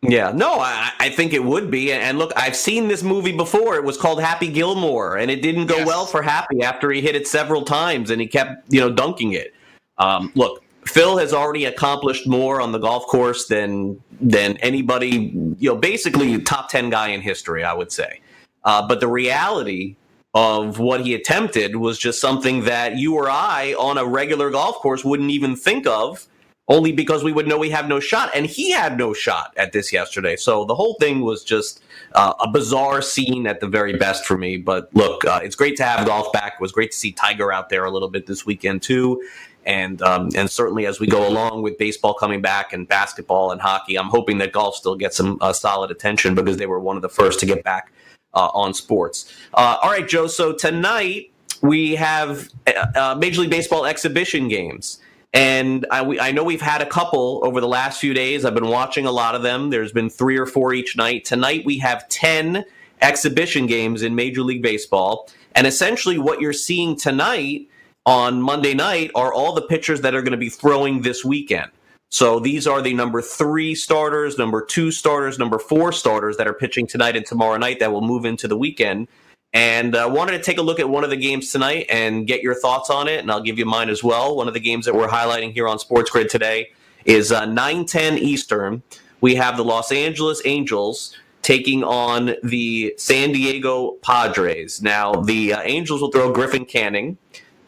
[0.00, 1.92] Yeah, no, I, I, think it would be.
[1.92, 3.76] And look, I've seen this movie before.
[3.76, 5.86] It was called Happy Gilmore, and it didn't go yes.
[5.86, 9.34] well for Happy after he hit it several times and he kept, you know, dunking
[9.34, 9.52] it.
[10.00, 15.30] Um, look, Phil has already accomplished more on the golf course than than anybody.
[15.58, 18.20] You know, basically top ten guy in history, I would say.
[18.64, 19.96] Uh, but the reality
[20.34, 24.76] of what he attempted was just something that you or I on a regular golf
[24.76, 26.26] course wouldn't even think of
[26.68, 28.30] only because we would know we have no shot.
[28.32, 30.36] And he had no shot at this yesterday.
[30.36, 31.82] So the whole thing was just
[32.14, 34.56] uh, a bizarre scene at the very best for me.
[34.56, 36.54] But look, uh, it's great to have golf back.
[36.54, 39.20] It was great to see Tiger out there a little bit this weekend, too.
[39.66, 43.60] And um, and certainly as we go along with baseball coming back and basketball and
[43.60, 46.96] hockey, I'm hoping that golf still gets some uh, solid attention because they were one
[46.96, 47.92] of the first to get back
[48.34, 49.32] uh, on sports.
[49.54, 50.26] Uh, all right, Joe.
[50.26, 51.30] So tonight
[51.62, 52.48] we have
[52.96, 55.00] uh, Major League Baseball exhibition games.
[55.32, 58.44] And I, we, I, know we've had a couple over the last few days.
[58.44, 59.70] I've been watching a lot of them.
[59.70, 61.24] There's been three or four each night.
[61.24, 62.64] Tonight we have 10
[63.00, 65.28] exhibition games in Major League Baseball.
[65.54, 67.68] And essentially, what you're seeing tonight
[68.06, 71.70] on Monday night are all the pitchers that are going to be throwing this weekend.
[72.10, 76.52] So these are the number three starters, number two starters, number four starters that are
[76.52, 79.06] pitching tonight and tomorrow night that will move into the weekend.
[79.52, 82.26] And I uh, wanted to take a look at one of the games tonight and
[82.26, 84.36] get your thoughts on it, and I'll give you mine as well.
[84.36, 86.70] One of the games that we're highlighting here on Sports Grid today
[87.04, 88.82] is uh, 9:10 Eastern.
[89.20, 94.82] We have the Los Angeles Angels taking on the San Diego Padres.
[94.82, 97.18] Now, the uh, Angels will throw Griffin Canning,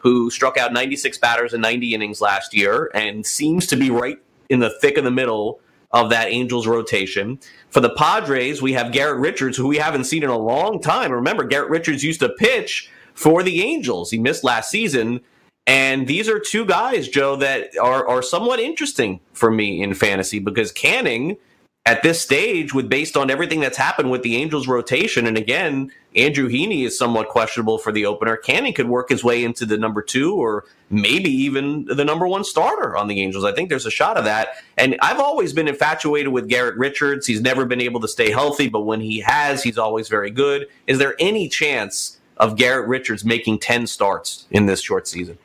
[0.03, 4.17] who struck out 96 batters in 90 innings last year and seems to be right
[4.49, 5.61] in the thick of the middle
[5.91, 7.39] of that Angels rotation.
[7.69, 11.11] For the Padres, we have Garrett Richards, who we haven't seen in a long time.
[11.11, 14.11] Remember, Garrett Richards used to pitch for the Angels.
[14.11, 15.21] He missed last season.
[15.65, 20.39] And these are two guys, Joe, that are, are somewhat interesting for me in fantasy
[20.39, 21.37] because Canning–
[21.85, 25.91] at this stage, with based on everything that's happened with the Angels rotation, and again,
[26.15, 28.37] Andrew Heaney is somewhat questionable for the opener.
[28.37, 32.45] Canning could work his way into the number two or maybe even the number one
[32.45, 33.43] starter on the Angels.
[33.43, 34.49] I think there's a shot of that.
[34.77, 37.27] And I've always been infatuated with Garrett Richards.
[37.27, 40.67] He's never been able to stay healthy, but when he has, he's always very good.
[40.87, 45.37] Is there any chance of Garrett Richards making 10 starts in this short season?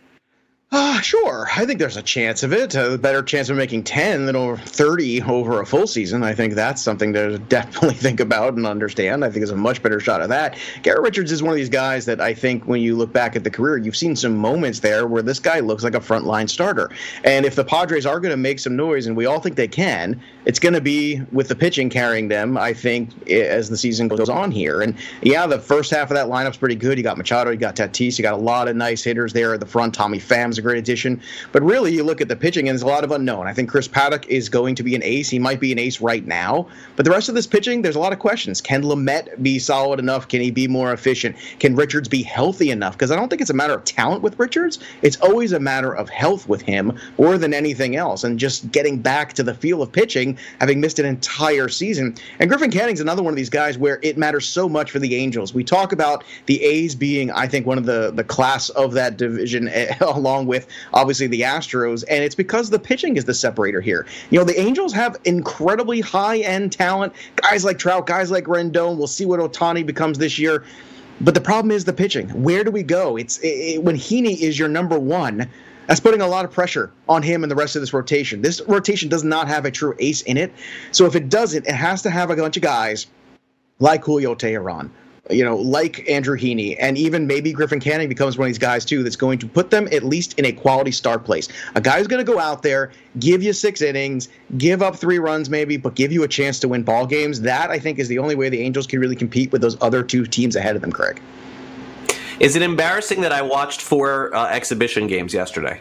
[0.70, 1.48] Uh, sure.
[1.56, 2.74] I think there's a chance of it.
[2.74, 6.22] A better chance of making 10 than over 30 over a full season.
[6.22, 9.24] I think that's something to definitely think about and understand.
[9.24, 10.58] I think there's a much better shot of that.
[10.82, 13.44] Garrett Richards is one of these guys that I think when you look back at
[13.44, 16.90] the career, you've seen some moments there where this guy looks like a frontline starter.
[17.24, 19.68] And if the Padres are going to make some noise, and we all think they
[19.68, 24.08] can, it's going to be with the pitching carrying them, I think, as the season
[24.08, 24.80] goes on here.
[24.80, 26.96] And yeah, the first half of that lineup's pretty good.
[26.96, 29.60] You got Machado, you got Tatis, you got a lot of nice hitters there at
[29.60, 29.94] the front.
[29.94, 31.20] Tommy Pham's a great addition.
[31.52, 33.46] But really, you look at the pitching, and there's a lot of unknown.
[33.46, 35.28] I think Chris Paddack is going to be an ace.
[35.28, 36.66] He might be an ace right now.
[36.96, 38.62] But the rest of this pitching, there's a lot of questions.
[38.62, 40.28] Can Lamet be solid enough?
[40.28, 41.36] Can he be more efficient?
[41.58, 42.94] Can Richards be healthy enough?
[42.94, 44.78] Because I don't think it's a matter of talent with Richards.
[45.02, 48.24] It's always a matter of health with him more than anything else.
[48.24, 52.14] And just getting back to the feel of pitching, having missed an entire season.
[52.38, 55.14] And Griffin Canning's another one of these guys where it matters so much for the
[55.14, 55.54] Angels.
[55.54, 59.16] We talk about the A's being, I think, one of the, the class of that
[59.16, 59.70] division,
[60.00, 64.06] along with obviously the Astros, and it's because the pitching is the separator here.
[64.30, 68.96] You know, the Angels have incredibly high end talent, guys like Trout, guys like Rendon.
[68.96, 70.64] We'll see what Ohtani becomes this year.
[71.20, 72.28] But the problem is the pitching.
[72.28, 73.16] Where do we go?
[73.16, 75.48] It's it, when Heaney is your number one.
[75.88, 78.42] That's putting a lot of pressure on him and the rest of this rotation.
[78.42, 80.52] This rotation does not have a true ace in it.
[80.92, 83.06] So if it doesn't, it has to have a bunch of guys
[83.78, 84.90] like Julio Teheran,
[85.30, 88.84] you know, like Andrew Heaney, and even maybe Griffin Canning becomes one of these guys
[88.84, 91.48] too that's going to put them at least in a quality start place.
[91.74, 95.18] A guy who's going to go out there, give you six innings, give up three
[95.18, 97.40] runs maybe, but give you a chance to win ball games.
[97.40, 100.02] That I think is the only way the Angels can really compete with those other
[100.02, 101.18] two teams ahead of them, Craig.
[102.40, 105.80] Is it embarrassing that I watched four uh, exhibition games yesterday?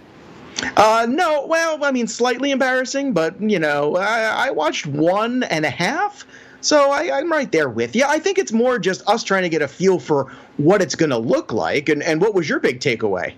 [0.75, 5.65] Uh, no, well, I mean, slightly embarrassing, but you know, I, I watched one and
[5.65, 6.25] a half.
[6.61, 8.03] So I, am right there with you.
[8.07, 11.11] I think it's more just us trying to get a feel for what it's going
[11.11, 11.89] to look like.
[11.89, 13.35] And, and what was your big takeaway?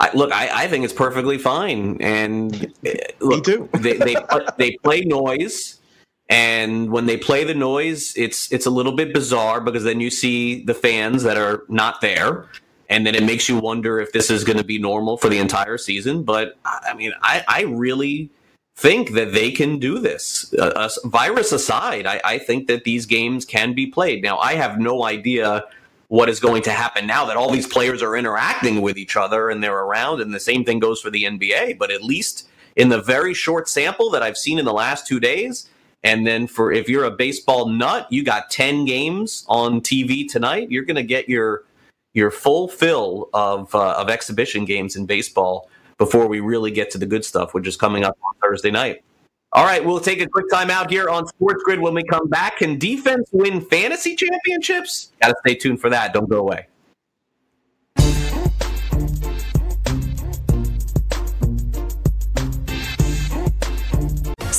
[0.00, 1.96] I, look, I, I, think it's perfectly fine.
[2.00, 2.72] And
[3.20, 3.68] look, Me too.
[3.74, 4.16] they, they,
[4.58, 5.78] they play noise.
[6.32, 10.08] And when they play the noise, it's it's a little bit bizarre because then you
[10.08, 12.48] see the fans that are not there,
[12.88, 15.36] and then it makes you wonder if this is going to be normal for the
[15.36, 16.22] entire season.
[16.22, 18.30] But I mean, I, I really
[18.74, 20.54] think that they can do this.
[20.58, 24.22] Uh, uh, virus aside, I, I think that these games can be played.
[24.22, 25.66] Now, I have no idea
[26.08, 29.50] what is going to happen now that all these players are interacting with each other
[29.50, 31.76] and they're around, and the same thing goes for the NBA.
[31.76, 35.20] But at least in the very short sample that I've seen in the last two
[35.20, 35.68] days,
[36.04, 40.70] and then for if you're a baseball nut, you got 10 games on TV tonight,
[40.70, 41.64] you're going to get your
[42.14, 46.98] your full fill of uh, of exhibition games in baseball before we really get to
[46.98, 49.02] the good stuff, which is coming up on Thursday night.
[49.54, 52.26] All right, we'll take a quick time out here on Sports Grid when we come
[52.28, 52.58] back.
[52.58, 55.12] Can defense win fantasy championships?
[55.20, 56.14] Got to stay tuned for that.
[56.14, 56.68] Don't go away.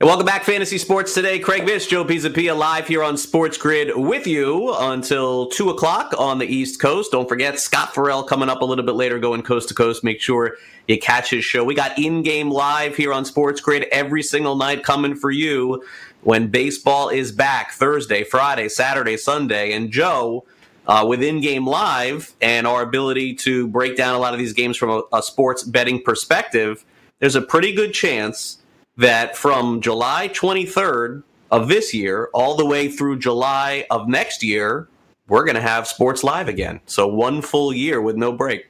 [0.00, 1.38] And welcome back, Fantasy Sports Today.
[1.38, 6.38] Craig Mish, Joe Pisapia, live here on Sports Grid with you until 2 o'clock on
[6.38, 7.12] the East Coast.
[7.12, 10.02] Don't forget, Scott Ferrall coming up a little bit later, going coast to coast.
[10.02, 10.56] Make sure
[10.88, 11.64] you catch his show.
[11.64, 15.84] We got in game live here on Sports Grid every single night coming for you
[16.22, 19.74] when baseball is back Thursday, Friday, Saturday, Sunday.
[19.74, 20.46] And Joe,
[20.86, 24.54] uh, with in game live and our ability to break down a lot of these
[24.54, 26.86] games from a, a sports betting perspective,
[27.18, 28.59] there's a pretty good chance
[29.00, 34.88] that from July 23rd of this year all the way through July of next year,
[35.26, 36.80] we're going to have sports live again.
[36.86, 38.66] So one full year with no break.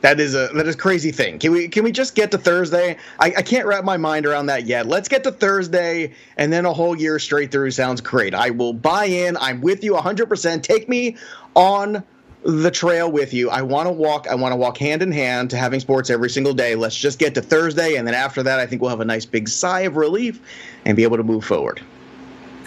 [0.00, 1.38] That is a that is a crazy thing.
[1.38, 2.98] Can we can we just get to Thursday?
[3.20, 4.86] I, I can't wrap my mind around that yet.
[4.86, 8.34] Let's get to Thursday and then a whole year straight through sounds great.
[8.34, 9.38] I will buy in.
[9.38, 10.62] I'm with you 100%.
[10.62, 11.16] Take me
[11.54, 12.04] on
[12.44, 13.50] the trail with you.
[13.50, 14.26] I want to walk.
[14.28, 16.74] I want to walk hand in hand to having sports every single day.
[16.74, 19.24] Let's just get to Thursday, and then after that, I think we'll have a nice
[19.24, 20.40] big sigh of relief
[20.84, 21.80] and be able to move forward.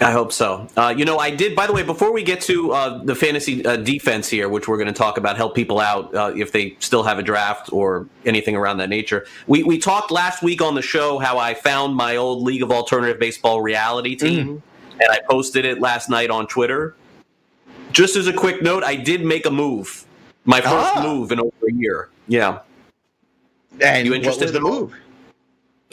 [0.00, 0.68] I hope so.
[0.76, 1.56] Uh, you know, I did.
[1.56, 4.76] By the way, before we get to uh, the fantasy uh, defense here, which we're
[4.76, 8.06] going to talk about, help people out uh, if they still have a draft or
[8.24, 9.26] anything around that nature.
[9.46, 12.70] We we talked last week on the show how I found my old League of
[12.70, 14.62] Alternative Baseball reality team, mm.
[15.00, 16.94] and I posted it last night on Twitter.
[17.92, 20.04] Just as a quick note, I did make a move.
[20.44, 21.02] My first ah.
[21.02, 22.08] move in over a year.
[22.26, 22.60] Yeah.
[23.80, 24.94] And you interested what was the move?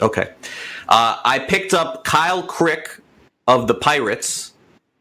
[0.00, 0.32] Okay.
[0.88, 3.00] Uh, I picked up Kyle Crick
[3.46, 4.52] of the Pirates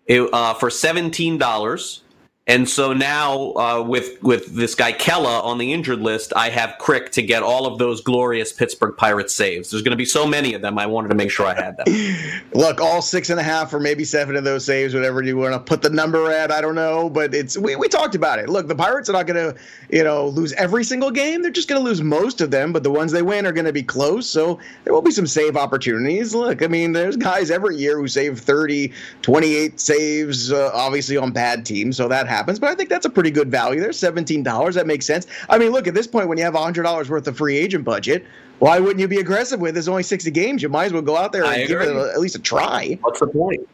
[0.09, 2.03] uh, for seventeen dollars.
[2.47, 6.75] And so now, uh, with with this guy Kela on the injured list, I have
[6.77, 9.71] Crick to get all of those glorious Pittsburgh Pirates saves.
[9.71, 10.77] There's going to be so many of them.
[10.77, 12.43] I wanted to make sure I had them.
[12.53, 15.53] Look, all six and a half or maybe seven of those saves, whatever you want
[15.53, 18.47] to put the number at, I don't know, but it's we, we talked about it.
[18.47, 21.41] Look, the Pirates are not going to you know lose every single game.
[21.41, 23.65] They're just going to lose most of them, but the ones they win are going
[23.65, 24.29] to be close.
[24.29, 26.35] So there will be some save opportunities.
[26.35, 28.93] Look, I mean, there's guys every year who save 30,
[29.23, 32.34] 28 saves, uh, obviously on bad teams, so that happens.
[32.43, 33.79] But I think that's a pretty good value.
[33.79, 34.75] There's seventeen dollars.
[34.75, 35.27] That makes sense.
[35.49, 37.83] I mean, look at this point when you have hundred dollars worth of free agent
[37.83, 38.25] budget.
[38.59, 39.75] Why wouldn't you be aggressive with?
[39.75, 40.61] There's only sixty games.
[40.61, 42.97] You might as well go out there and give it a, at least a try.
[43.01, 43.67] What's the point?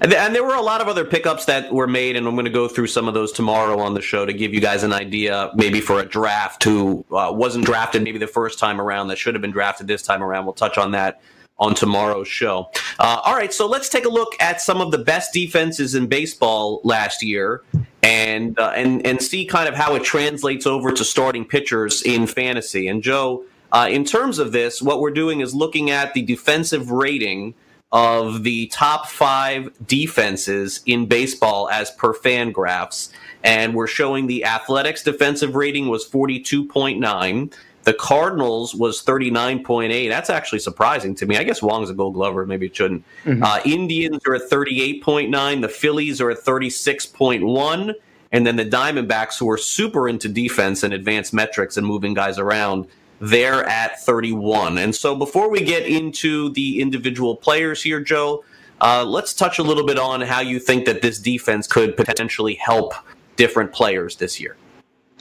[0.00, 2.44] And, and, there were a lot of other pickups that were made, and I'm going
[2.44, 4.92] to go through some of those tomorrow on the show to give you guys an
[4.92, 9.16] idea, maybe for a draft who uh, wasn't drafted maybe the first time around that
[9.16, 10.44] should have been drafted this time around.
[10.44, 11.22] We'll touch on that
[11.58, 12.68] on tomorrow's show.
[12.98, 16.06] Uh, all right, so let's take a look at some of the best defenses in
[16.06, 17.62] baseball last year,
[18.02, 22.26] and uh, and and see kind of how it translates over to starting pitchers in
[22.26, 22.88] fantasy.
[22.88, 26.90] And Joe, uh, in terms of this, what we're doing is looking at the defensive
[26.90, 27.54] rating
[27.92, 33.10] of the top five defenses in baseball as per Fangraphs,
[33.44, 37.52] and we're showing the Athletics defensive rating was forty two point nine.
[37.84, 40.08] The Cardinals was 39.8.
[40.08, 41.36] That's actually surprising to me.
[41.36, 42.46] I guess Wong's a gold glover.
[42.46, 43.04] Maybe it shouldn't.
[43.24, 43.42] Mm-hmm.
[43.42, 45.60] Uh, Indians are at 38.9.
[45.60, 47.94] The Phillies are at 36.1.
[48.32, 52.38] And then the Diamondbacks, who are super into defense and advanced metrics and moving guys
[52.38, 52.88] around,
[53.20, 54.78] they're at 31.
[54.78, 58.44] And so before we get into the individual players here, Joe,
[58.80, 62.54] uh, let's touch a little bit on how you think that this defense could potentially
[62.54, 62.92] help
[63.36, 64.56] different players this year.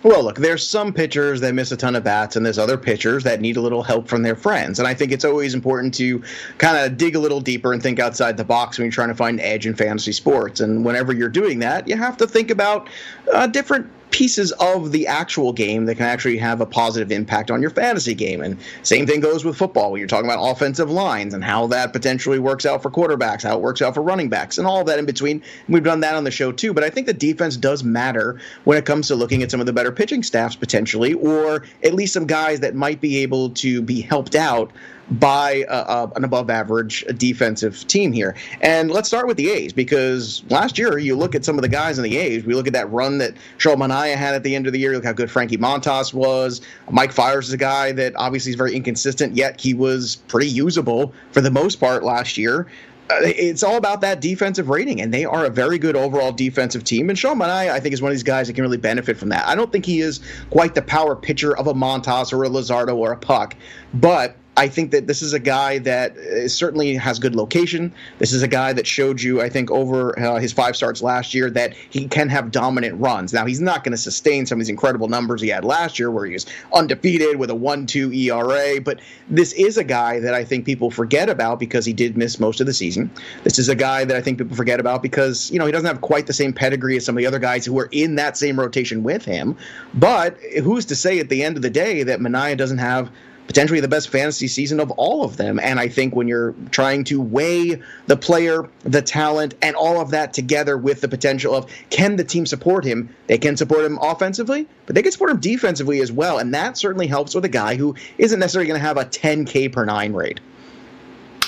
[0.04, 3.24] Well, look, there's some pitchers that miss a ton of bats, and there's other pitchers
[3.24, 4.78] that need a little help from their friends.
[4.78, 6.22] And I think it's always important to
[6.58, 9.16] kind of dig a little deeper and think outside the box when you're trying to
[9.16, 10.60] find edge in fantasy sports.
[10.60, 12.90] And whenever you're doing that, you have to think about
[13.32, 17.62] uh, different pieces of the actual game that can actually have a positive impact on
[17.62, 18.42] your fantasy game.
[18.42, 21.94] And same thing goes with football when you're talking about offensive lines and how that
[21.94, 25.00] potentially works out for quarterbacks, how it works out for running backs, and all that
[25.00, 25.42] in between.
[25.68, 26.74] We've done that on the show too.
[26.74, 29.66] But I think the defense does matter when it comes to looking at some of
[29.66, 33.82] the better pitching staffs potentially, or at least some guys that might be able to
[33.82, 34.72] be helped out
[35.12, 38.36] by an above average defensive team here.
[38.62, 41.68] And let's start with the A's because last year you look at some of the
[41.70, 42.46] guys in the A's.
[42.46, 44.94] We look at that run that Joel Manaea had at the end of the year.
[44.94, 46.62] Look how good Frankie Montas was.
[46.90, 51.14] Mike Fiers is a guy that obviously is very inconsistent, yet he was pretty usable
[51.32, 52.68] for the most part last year.
[53.10, 56.86] Uh, it's all about that defensive rating, and they are a very good overall defensive
[56.86, 57.10] team.
[57.10, 59.28] And Sean Manaea, I think, is one of these guys that can really benefit from
[59.30, 59.46] that.
[59.46, 62.96] I don't think he is quite the power pitcher of a Montas or a Luzardo
[62.96, 63.56] or a Puk,
[63.94, 67.92] but I think that this is a guy that uh, certainly has good location.
[68.20, 71.34] This is a guy that showed you, I think, over uh, his five starts last
[71.34, 73.34] year that he can have dominant runs.
[73.34, 76.12] Now, he's not going to sustain some of these incredible numbers he had last year
[76.12, 80.36] where he was undefeated with a 1 2 ERA, but this is a guy that
[80.36, 83.10] I think people forget about because he did miss most of the season.
[83.44, 85.88] This is a guy that I think people forget about because, you know, he doesn't
[85.88, 88.38] have quite the same pedigree as some of the other guys who are in that
[88.38, 89.58] same rotation with him.
[89.96, 93.10] But who's to say at the end of the day that Manaea doesn't have
[93.48, 95.60] potentially the best fantasy season of all of them.
[95.60, 100.12] And I think when you're trying to weigh the player, the talent, and all of
[100.12, 104.00] that together with the potential of can the team support him, they can support him
[104.02, 106.38] offensively, but they can support him defensively as well.
[106.38, 109.72] And that certainly helps with a guy who isn't necessarily going to have a 10K
[109.72, 110.40] per nine rate.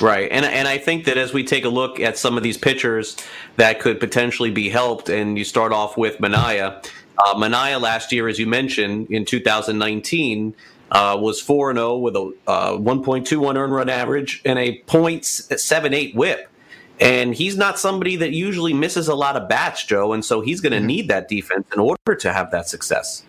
[0.02, 2.58] Right, and and I think that as we take a look at some of these
[2.58, 3.16] pitchers
[3.56, 6.86] that could potentially be helped, and you start off with Manaea.
[7.18, 10.54] Uh, Manaea last year, as you mentioned, in 2019,
[10.96, 16.50] uh, was 4 0 with a uh, 1.21 earned run average and a .78 whip.
[17.02, 20.14] And he's not somebody that usually misses a lot of bats, Joe.
[20.14, 20.88] And so he's going to mm-hmm.
[20.88, 23.24] need that defense in order to have that success.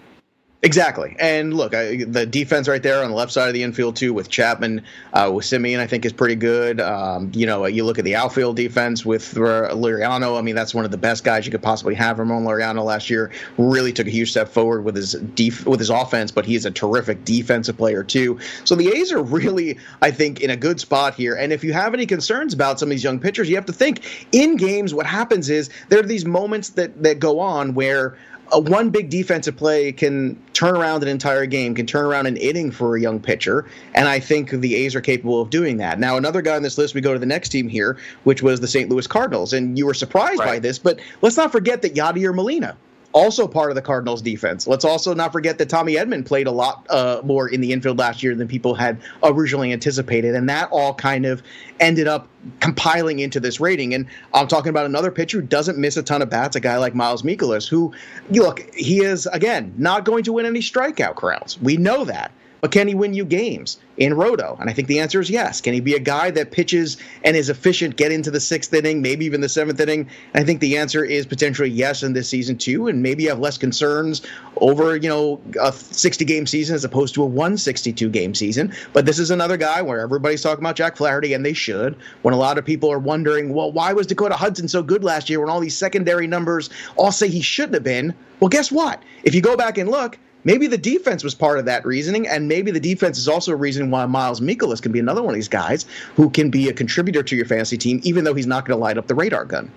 [0.67, 1.15] Exactly.
[1.21, 4.13] And look, I, the defense right there on the left side of the infield, too,
[4.13, 6.81] with Chapman, uh, with Semien, I think is pretty good.
[6.81, 10.37] Um, you know, you look at the outfield defense with Laureano.
[10.37, 12.19] I mean, that's one of the best guys you could possibly have.
[12.19, 15.89] Ramon Laureano last year really took a huge step forward with his def- with his
[15.89, 18.41] offense, but he's a terrific defensive player, too.
[18.65, 21.37] So the A's are really, I think, in a good spot here.
[21.37, 23.73] And if you have any concerns about some of these young pitchers, you have to
[23.73, 28.17] think in games, what happens is there are these moments that, that go on where
[28.53, 32.37] a one big defensive play can turn around an entire game, can turn around an
[32.37, 35.99] inning for a young pitcher, and I think the A's are capable of doing that.
[35.99, 38.61] Now, another guy on this list, we go to the next team here, which was
[38.61, 38.89] the St.
[38.89, 40.47] Louis Cardinals, and you were surprised right.
[40.47, 42.77] by this, but let's not forget that Yadier Molina
[43.13, 44.67] also part of the Cardinals defense.
[44.67, 47.99] Let's also not forget that Tommy Edman played a lot uh, more in the infield
[47.99, 51.43] last year than people had originally anticipated, and that all kind of
[51.81, 52.29] ended up
[52.61, 53.95] compiling into this rating.
[53.95, 56.77] And I'm talking about another pitcher who doesn't miss a ton of bats, a guy
[56.79, 57.93] like Miles Mikolas, who,
[58.31, 61.61] look, he is again not going to win any strikeout crowns.
[61.61, 62.33] We know that.
[62.63, 64.57] But can he win you games in Roto?
[64.61, 65.61] And I think the answer is yes.
[65.61, 69.03] Can he be a guy that pitches and is efficient, get into the sixth inning,
[69.03, 70.09] maybe even the seventh inning?
[70.35, 72.89] And I think the answer is potentially yes in this season too.
[72.89, 74.23] And maybe have less concerns
[74.61, 78.73] over, you know, a 60 game season as opposed to a 162 game season.
[78.93, 81.97] But this is another guy where everybody's talking about Jack Flaherty, and they should.
[82.23, 85.31] When a lot of people are wondering, well, why was Dakota Hudson so good last
[85.31, 88.15] year when all these secondary numbers all say he shouldn't have been?
[88.41, 89.03] Well, guess what?
[89.25, 92.49] If you go back and look, maybe the defense was part of that reasoning, and
[92.49, 95.35] maybe the defense is also a reason why Miles Mikolas can be another one of
[95.35, 95.85] these guys
[96.15, 98.83] who can be a contributor to your fantasy team, even though he's not going to
[98.83, 99.71] light up the radar gun.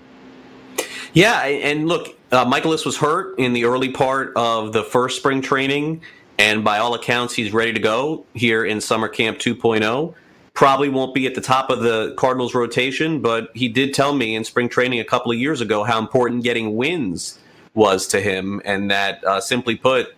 [1.14, 5.42] Yeah, and look, uh, Mikolas was hurt in the early part of the first spring
[5.42, 6.02] training,
[6.38, 10.14] and by all accounts, he's ready to go here in summer camp 2.0.
[10.54, 14.36] Probably won't be at the top of the Cardinals rotation, but he did tell me
[14.36, 17.40] in spring training a couple of years ago how important getting wins
[17.74, 20.14] was to him, and that uh, simply put,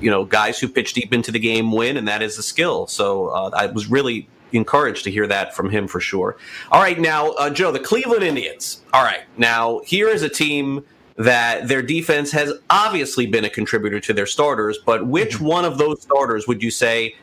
[0.00, 2.86] you know, guys who pitch deep into the game win, and that is a skill.
[2.86, 6.36] So uh, I was really encouraged to hear that from him for sure.
[6.70, 8.82] All right, now, uh, Joe, the Cleveland Indians.
[8.92, 10.84] All right, now here is a team
[11.16, 15.46] that their defense has obviously been a contributor to their starters, but which mm-hmm.
[15.46, 17.14] one of those starters would you say?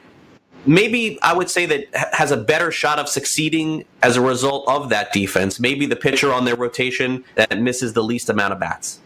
[0.65, 4.89] Maybe I would say that has a better shot of succeeding as a result of
[4.89, 5.59] that defense.
[5.59, 8.99] Maybe the pitcher on their rotation that misses the least amount of bats.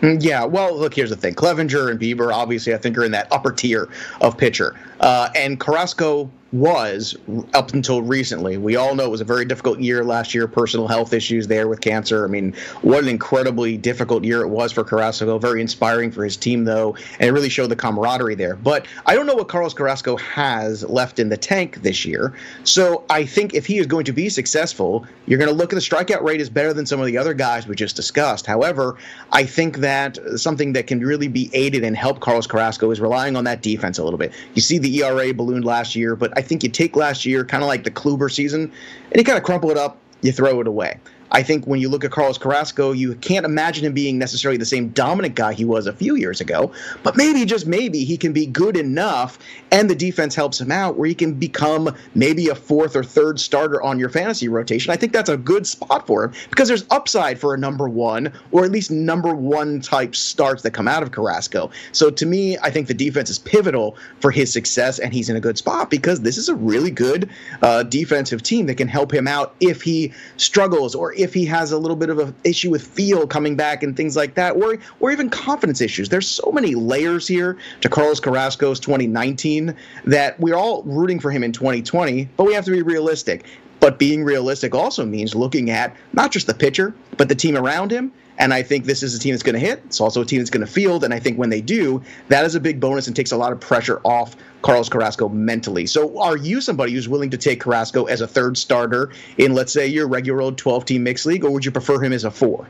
[0.00, 1.34] Mm, yeah, well, look, here's the thing.
[1.34, 3.88] Clevinger and Bieber, obviously, I think, are in that upper tier
[4.20, 4.76] of pitcher.
[5.00, 7.14] Uh, and Carrasco was
[7.52, 8.56] up until recently.
[8.56, 11.68] We all know it was a very difficult year last year, personal health issues there
[11.68, 12.24] with cancer.
[12.24, 15.38] I mean, what an incredibly difficult year it was for Carrasco.
[15.38, 18.56] Very inspiring for his team, though, and it really showed the camaraderie there.
[18.56, 22.32] But I don't know what Carlos Carrasco has left in the tank this year.
[22.64, 25.76] So I think if he is going to be successful, you're going to look at
[25.76, 28.46] the strikeout rate is better than some of the other guys we just discussed.
[28.46, 28.96] However,
[29.32, 33.36] I think that something that can really be aided and help Carlos Carrasco is relying
[33.36, 34.32] on that defense a little bit.
[34.54, 37.64] You see the ERA ballooned last year, but I think you take last year, kind
[37.64, 38.62] of like the Kluber season,
[39.10, 40.96] and you kind of crumple it up, you throw it away.
[41.30, 44.66] I think when you look at Carlos Carrasco, you can't imagine him being necessarily the
[44.66, 46.72] same dominant guy he was a few years ago,
[47.02, 49.38] but maybe, just maybe, he can be good enough
[49.70, 53.38] and the defense helps him out where he can become maybe a fourth or third
[53.38, 54.92] starter on your fantasy rotation.
[54.92, 58.32] I think that's a good spot for him because there's upside for a number one
[58.50, 61.70] or at least number one type starts that come out of Carrasco.
[61.92, 65.36] So to me, I think the defense is pivotal for his success and he's in
[65.36, 67.28] a good spot because this is a really good
[67.62, 71.72] uh, defensive team that can help him out if he struggles or if he has
[71.72, 74.78] a little bit of an issue with feel coming back and things like that, or
[75.00, 76.08] or even confidence issues.
[76.08, 81.42] There's so many layers here to Carlos Carrasco's 2019 that we're all rooting for him
[81.42, 83.44] in 2020, but we have to be realistic.
[83.80, 87.90] But being realistic also means looking at not just the pitcher, but the team around
[87.90, 89.82] him and I think this is a team that's going to hit.
[89.86, 91.04] It's also a team that's going to field.
[91.04, 93.52] And I think when they do, that is a big bonus and takes a lot
[93.52, 95.86] of pressure off Carlos Carrasco mentally.
[95.86, 99.72] So are you somebody who's willing to take Carrasco as a third starter in, let's
[99.72, 102.30] say, your regular old 12 team mixed league, or would you prefer him as a
[102.30, 102.66] four?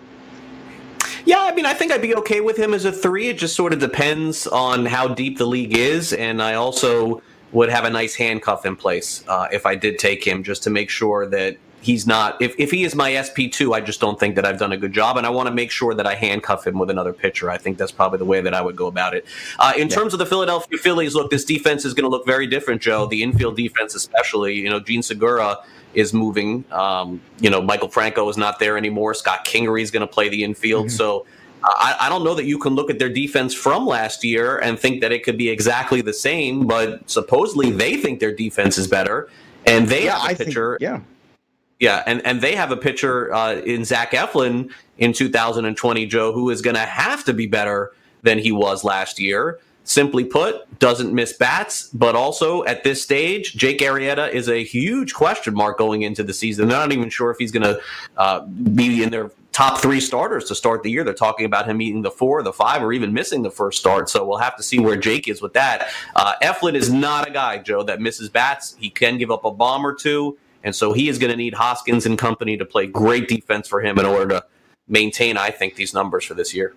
[1.26, 3.28] Yeah, I mean, I think I'd be okay with him as a three.
[3.28, 6.14] It just sort of depends on how deep the league is.
[6.14, 10.26] And I also would have a nice handcuff in place uh, if I did take
[10.26, 13.80] him just to make sure that he's not if, if he is my sp2 i
[13.80, 15.94] just don't think that i've done a good job and i want to make sure
[15.94, 18.60] that i handcuff him with another pitcher i think that's probably the way that i
[18.60, 19.24] would go about it
[19.58, 19.94] uh, in yeah.
[19.94, 23.06] terms of the philadelphia phillies look this defense is going to look very different joe
[23.06, 25.56] the infield defense especially you know jean segura
[25.94, 30.06] is moving um, you know maikel franco is not there anymore scott kingery is going
[30.06, 30.96] to play the infield mm-hmm.
[30.96, 31.26] so
[31.64, 34.78] I, I, don't know that you can look at their defense from last year and
[34.78, 38.86] think that it could be exactly the same, but supposedly they think their defense is
[38.86, 39.28] better,
[39.66, 40.78] and they yeah, have a pitcher.
[40.78, 41.00] Think, yeah
[41.80, 46.50] yeah, and, and they have a pitcher uh, in Zach Eflin in 2020, Joe, who
[46.50, 49.60] is going to have to be better than he was last year.
[49.84, 55.14] Simply put, doesn't miss bats, but also at this stage, Jake Arrieta is a huge
[55.14, 56.68] question mark going into the season.
[56.68, 57.80] They're not even sure if he's going to
[58.16, 61.04] uh, be in their top three starters to start the year.
[61.04, 64.10] They're talking about him eating the four, the five, or even missing the first start.
[64.10, 65.88] So we'll have to see where Jake is with that.
[66.14, 68.76] Uh, Eflin is not a guy, Joe, that misses bats.
[68.78, 70.36] He can give up a bomb or two.
[70.64, 73.80] And so he is going to need Hoskins and company to play great defense for
[73.80, 74.44] him in order to
[74.88, 76.74] maintain, I think, these numbers for this year.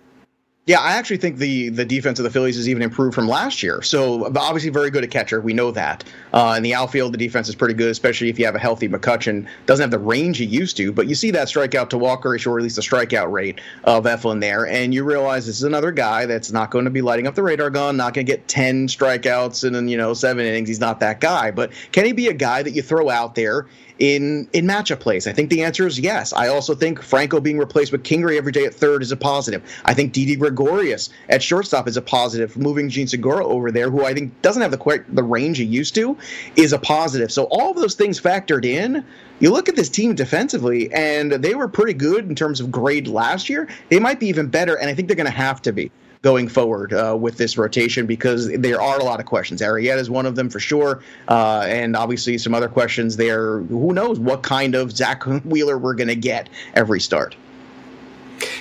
[0.64, 3.64] Yeah, I actually think the the defense of the Phillies has even improved from last
[3.64, 3.82] year.
[3.82, 6.04] So obviously very good at catcher, we know that.
[6.32, 8.88] Uh, in the outfield, the defense is pretty good, especially if you have a healthy
[8.88, 9.48] McCutchen.
[9.66, 12.52] Doesn't have the range he used to, but you see that strikeout to Walker ratio,
[12.52, 15.90] or at least the strikeout rate of Eflin there, and you realize this is another
[15.90, 18.46] guy that's not going to be lighting up the radar gun, not going to get
[18.46, 20.68] ten strikeouts in you know seven innings.
[20.68, 23.66] He's not that guy, but can he be a guy that you throw out there
[23.98, 25.26] in in matchup plays?
[25.26, 26.32] I think the answer is yes.
[26.32, 29.62] I also think Franco being replaced with Kingery every day at third is a positive.
[29.84, 32.56] I think Didi Gregorius at shortstop is a positive.
[32.56, 35.64] Moving Jean Segura over there, who I think doesn't have the quite the range he
[35.64, 36.16] used to,
[36.56, 37.32] is a positive.
[37.32, 39.04] So all of those things factored in.
[39.40, 43.08] You look at this team defensively, and they were pretty good in terms of grade
[43.08, 43.68] last year.
[43.88, 45.90] They might be even better, and I think they're going to have to be
[46.22, 49.60] going forward uh, with this rotation because there are a lot of questions.
[49.60, 53.58] Arrieta is one of them for sure, uh, and obviously some other questions there.
[53.62, 57.36] Who knows what kind of Zack Wheeler we're going to get every start.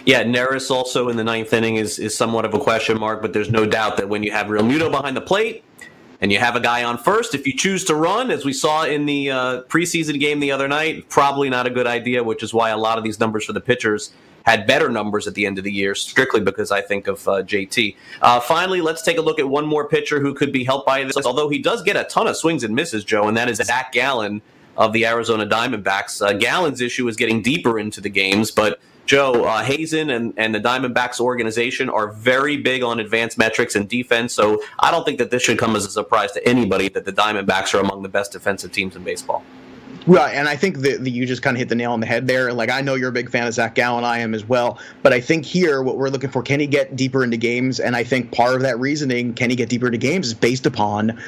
[0.06, 3.34] Yeah, Neris also in the ninth inning is, is somewhat of a question mark, but
[3.34, 5.64] there's no doubt that when you have Realmuto behind the plate
[6.20, 8.84] and you have a guy on first, if you choose to run, as we saw
[8.84, 12.54] in the uh, preseason game the other night, probably not a good idea, which is
[12.54, 14.12] why a lot of these numbers for the pitchers
[14.46, 17.44] had better numbers at the end of the year, strictly because I think of uh,
[17.44, 17.96] JT.
[18.22, 21.04] Uh, finally, let's take a look at one more pitcher who could be helped by
[21.04, 23.58] this, although he does get a ton of swings and misses, Joe, and that is
[23.58, 24.42] Zac Gallen
[24.78, 26.26] of the Arizona Diamondbacks.
[26.26, 30.56] Uh, Gallen's issue is getting deeper into the games, but Joe, uh, Hazen and, and
[30.56, 34.34] the Diamondbacks organization are very big on advanced metrics and defense.
[34.34, 37.12] So I don't think that this should come as a surprise to anybody that the
[37.12, 39.44] Diamondbacks are among the best defensive teams in baseball.
[40.08, 42.26] Right, and I think that, you just kind of hit the nail on the head
[42.26, 42.52] there.
[42.54, 44.80] Like I know you're a big fan of Zac Gallen, I am as well.
[45.04, 47.80] But I think here, what we're looking for, can he get deeper into games?
[47.80, 50.66] And I think part of that reasoning, can he get deeper into games, is based
[50.66, 51.22] upon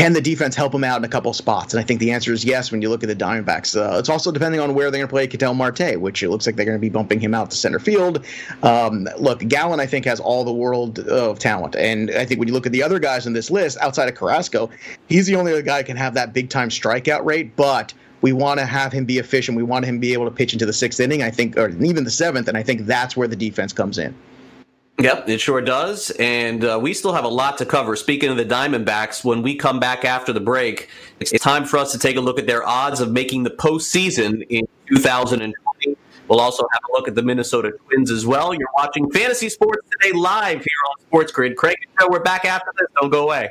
[0.00, 1.74] can the defense help him out in a couple spots?
[1.74, 3.76] And I think the answer is yes when you look at the Diamondbacks.
[3.76, 6.46] Uh, it's also depending on where they're going to play Ketel Marte, which it looks
[6.46, 8.24] like they're going to be bumping him out to center field.
[8.62, 11.76] Um, look, Gallen, I think, has all the world of talent.
[11.76, 14.14] And I think when you look at the other guys on this list, outside of
[14.14, 14.70] Carrasco,
[15.10, 17.54] he's the only other guy who can have that big time strikeout rate.
[17.54, 17.92] But
[18.22, 19.54] we want to have him be efficient.
[19.54, 21.68] We want him to be able to pitch into the sixth inning, I think, or
[21.68, 22.48] even the seventh.
[22.48, 24.14] And I think that's where the defense comes in.
[24.98, 26.10] Yep, it sure does.
[26.18, 27.96] And uh, we still have a lot to cover.
[27.96, 30.88] Speaking of the Diamondbacks, when we come back after the break,
[31.20, 34.46] it's time for us to take a look at their odds of making the postseason
[34.50, 35.96] in 2020.
[36.28, 38.54] We'll also have a look at the Minnesota Twins as well.
[38.54, 41.56] You're watching Fantasy Sports Today live here on Sports Grid.
[41.56, 41.76] Craig,
[42.08, 42.88] we're back after this.
[43.00, 43.50] Don't go away.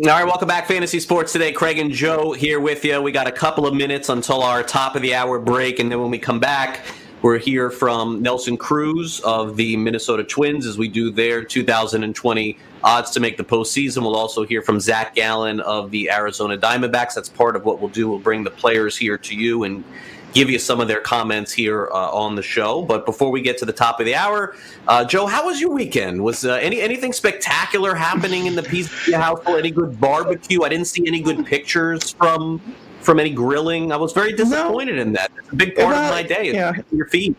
[0.00, 1.52] All right, welcome back, Fantasy Sports Today.
[1.52, 3.02] Craig and Joe here with you.
[3.02, 6.00] We got a couple of minutes until our top of the hour break, and then
[6.00, 6.80] when we come back,
[7.20, 13.10] we're here from Nelson Cruz of the Minnesota Twins as we do their 2020 odds
[13.10, 14.00] to make the postseason.
[14.00, 17.12] We'll also hear from Zac Gallen of the Arizona Diamondbacks.
[17.12, 18.08] That's part of what we'll do.
[18.08, 19.84] We'll bring the players here to you and
[20.32, 22.82] give you some of their comments here uh, on the show.
[22.82, 24.56] But before we get to the top of the hour,
[24.88, 26.22] uh, Joe, how was your weekend?
[26.22, 29.58] Was uh, any anything spectacular happening in the Pizza household?
[29.58, 30.62] Any good barbecue?
[30.62, 32.60] I didn't see any good pictures from
[33.00, 33.92] from any grilling.
[33.92, 35.02] I was very disappointed no.
[35.02, 35.30] in that.
[35.36, 36.52] It's a big part of my day.
[36.52, 36.74] Yeah.
[36.92, 37.36] Your feet.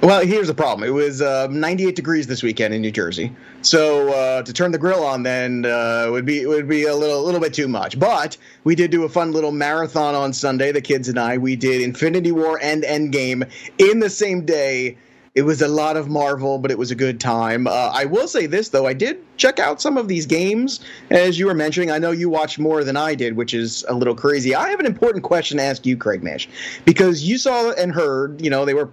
[0.00, 0.88] Well, here's the problem.
[0.88, 4.78] It was uh, 98 degrees this weekend in New Jersey, so uh, to turn the
[4.78, 7.98] grill on then uh, would be would be a little little bit too much.
[7.98, 10.70] But we did do a fun little marathon on Sunday.
[10.70, 14.96] The kids and I we did Infinity War and Endgame in the same day.
[15.34, 17.66] It was a lot of Marvel, but it was a good time.
[17.66, 20.78] Uh, I will say this though, I did check out some of these games
[21.10, 21.90] as you were mentioning.
[21.90, 24.54] I know you watched more than I did, which is a little crazy.
[24.54, 26.48] I have an important question to ask you, Craig Mish,
[26.84, 28.40] because you saw and heard.
[28.40, 28.90] You know, they were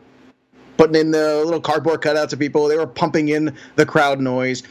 [0.77, 2.67] putting in the little cardboard cutouts of people.
[2.67, 4.63] They were pumping in the crowd noise.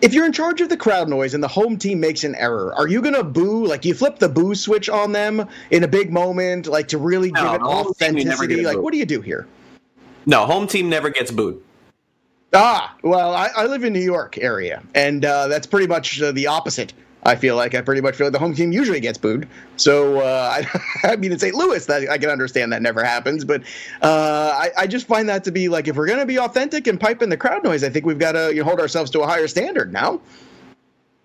[0.00, 2.74] If you're in charge of the crowd noise and the home team makes an error,
[2.74, 3.64] are you going to boo?
[3.64, 7.30] Like, you flip the boo switch on them in a big moment, like to really
[7.30, 8.62] no, give it authenticity?
[8.64, 9.46] Like, what do you do here?
[10.26, 11.62] No, home team never gets booed.
[12.52, 16.32] Ah, well, I, I live in New York area, and uh, that's pretty much uh,
[16.32, 16.92] the opposite
[17.24, 19.48] I feel like I pretty much feel like the home team usually gets booed.
[19.76, 20.64] So uh,
[21.04, 21.54] I, I, mean, in St.
[21.54, 23.62] Louis, that I can understand that never happens, but
[24.02, 26.86] uh, I, I, just find that to be like if we're going to be authentic
[26.86, 29.10] and pipe in the crowd noise, I think we've got to you know, hold ourselves
[29.12, 30.20] to a higher standard now.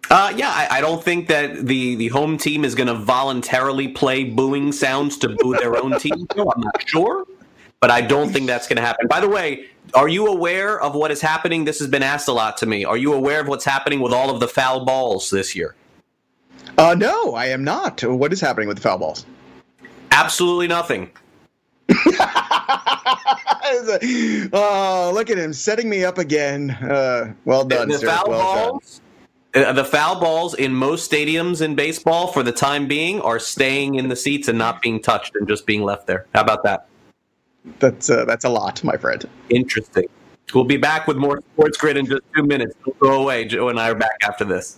[0.09, 3.89] Uh, yeah, I, I, don't think that the, the home team is going to voluntarily
[3.89, 6.25] play booing sounds to boo their own team.
[6.37, 7.25] No, I'm not sure,
[7.81, 9.07] but I don't think that's going to happen.
[9.07, 11.65] By the way, are you aware of what is happening?
[11.65, 12.85] This has been asked a lot to me.
[12.85, 15.75] Are you aware of what's happening with all of the foul balls this year?
[16.77, 18.03] Uh, no, I am not.
[18.03, 19.25] What is happening with the foul balls?
[20.11, 21.09] Absolutely nothing.
[24.53, 26.71] oh, look at him setting me up again.
[26.71, 28.07] Uh, well done, the sir.
[28.07, 29.01] Foul well balls,
[29.53, 29.65] done.
[29.65, 33.95] Uh, the foul balls in most stadiums in baseball, for the time being, are staying
[33.95, 36.27] in the seats and not being touched and just being left there.
[36.35, 36.87] How about that?
[37.79, 39.27] That's uh, that's a lot, my friend.
[39.49, 40.05] Interesting.
[40.53, 42.75] We'll be back with more Sports Grid in just two minutes.
[42.85, 43.45] Don't go away.
[43.45, 44.77] Joe and I are back after this.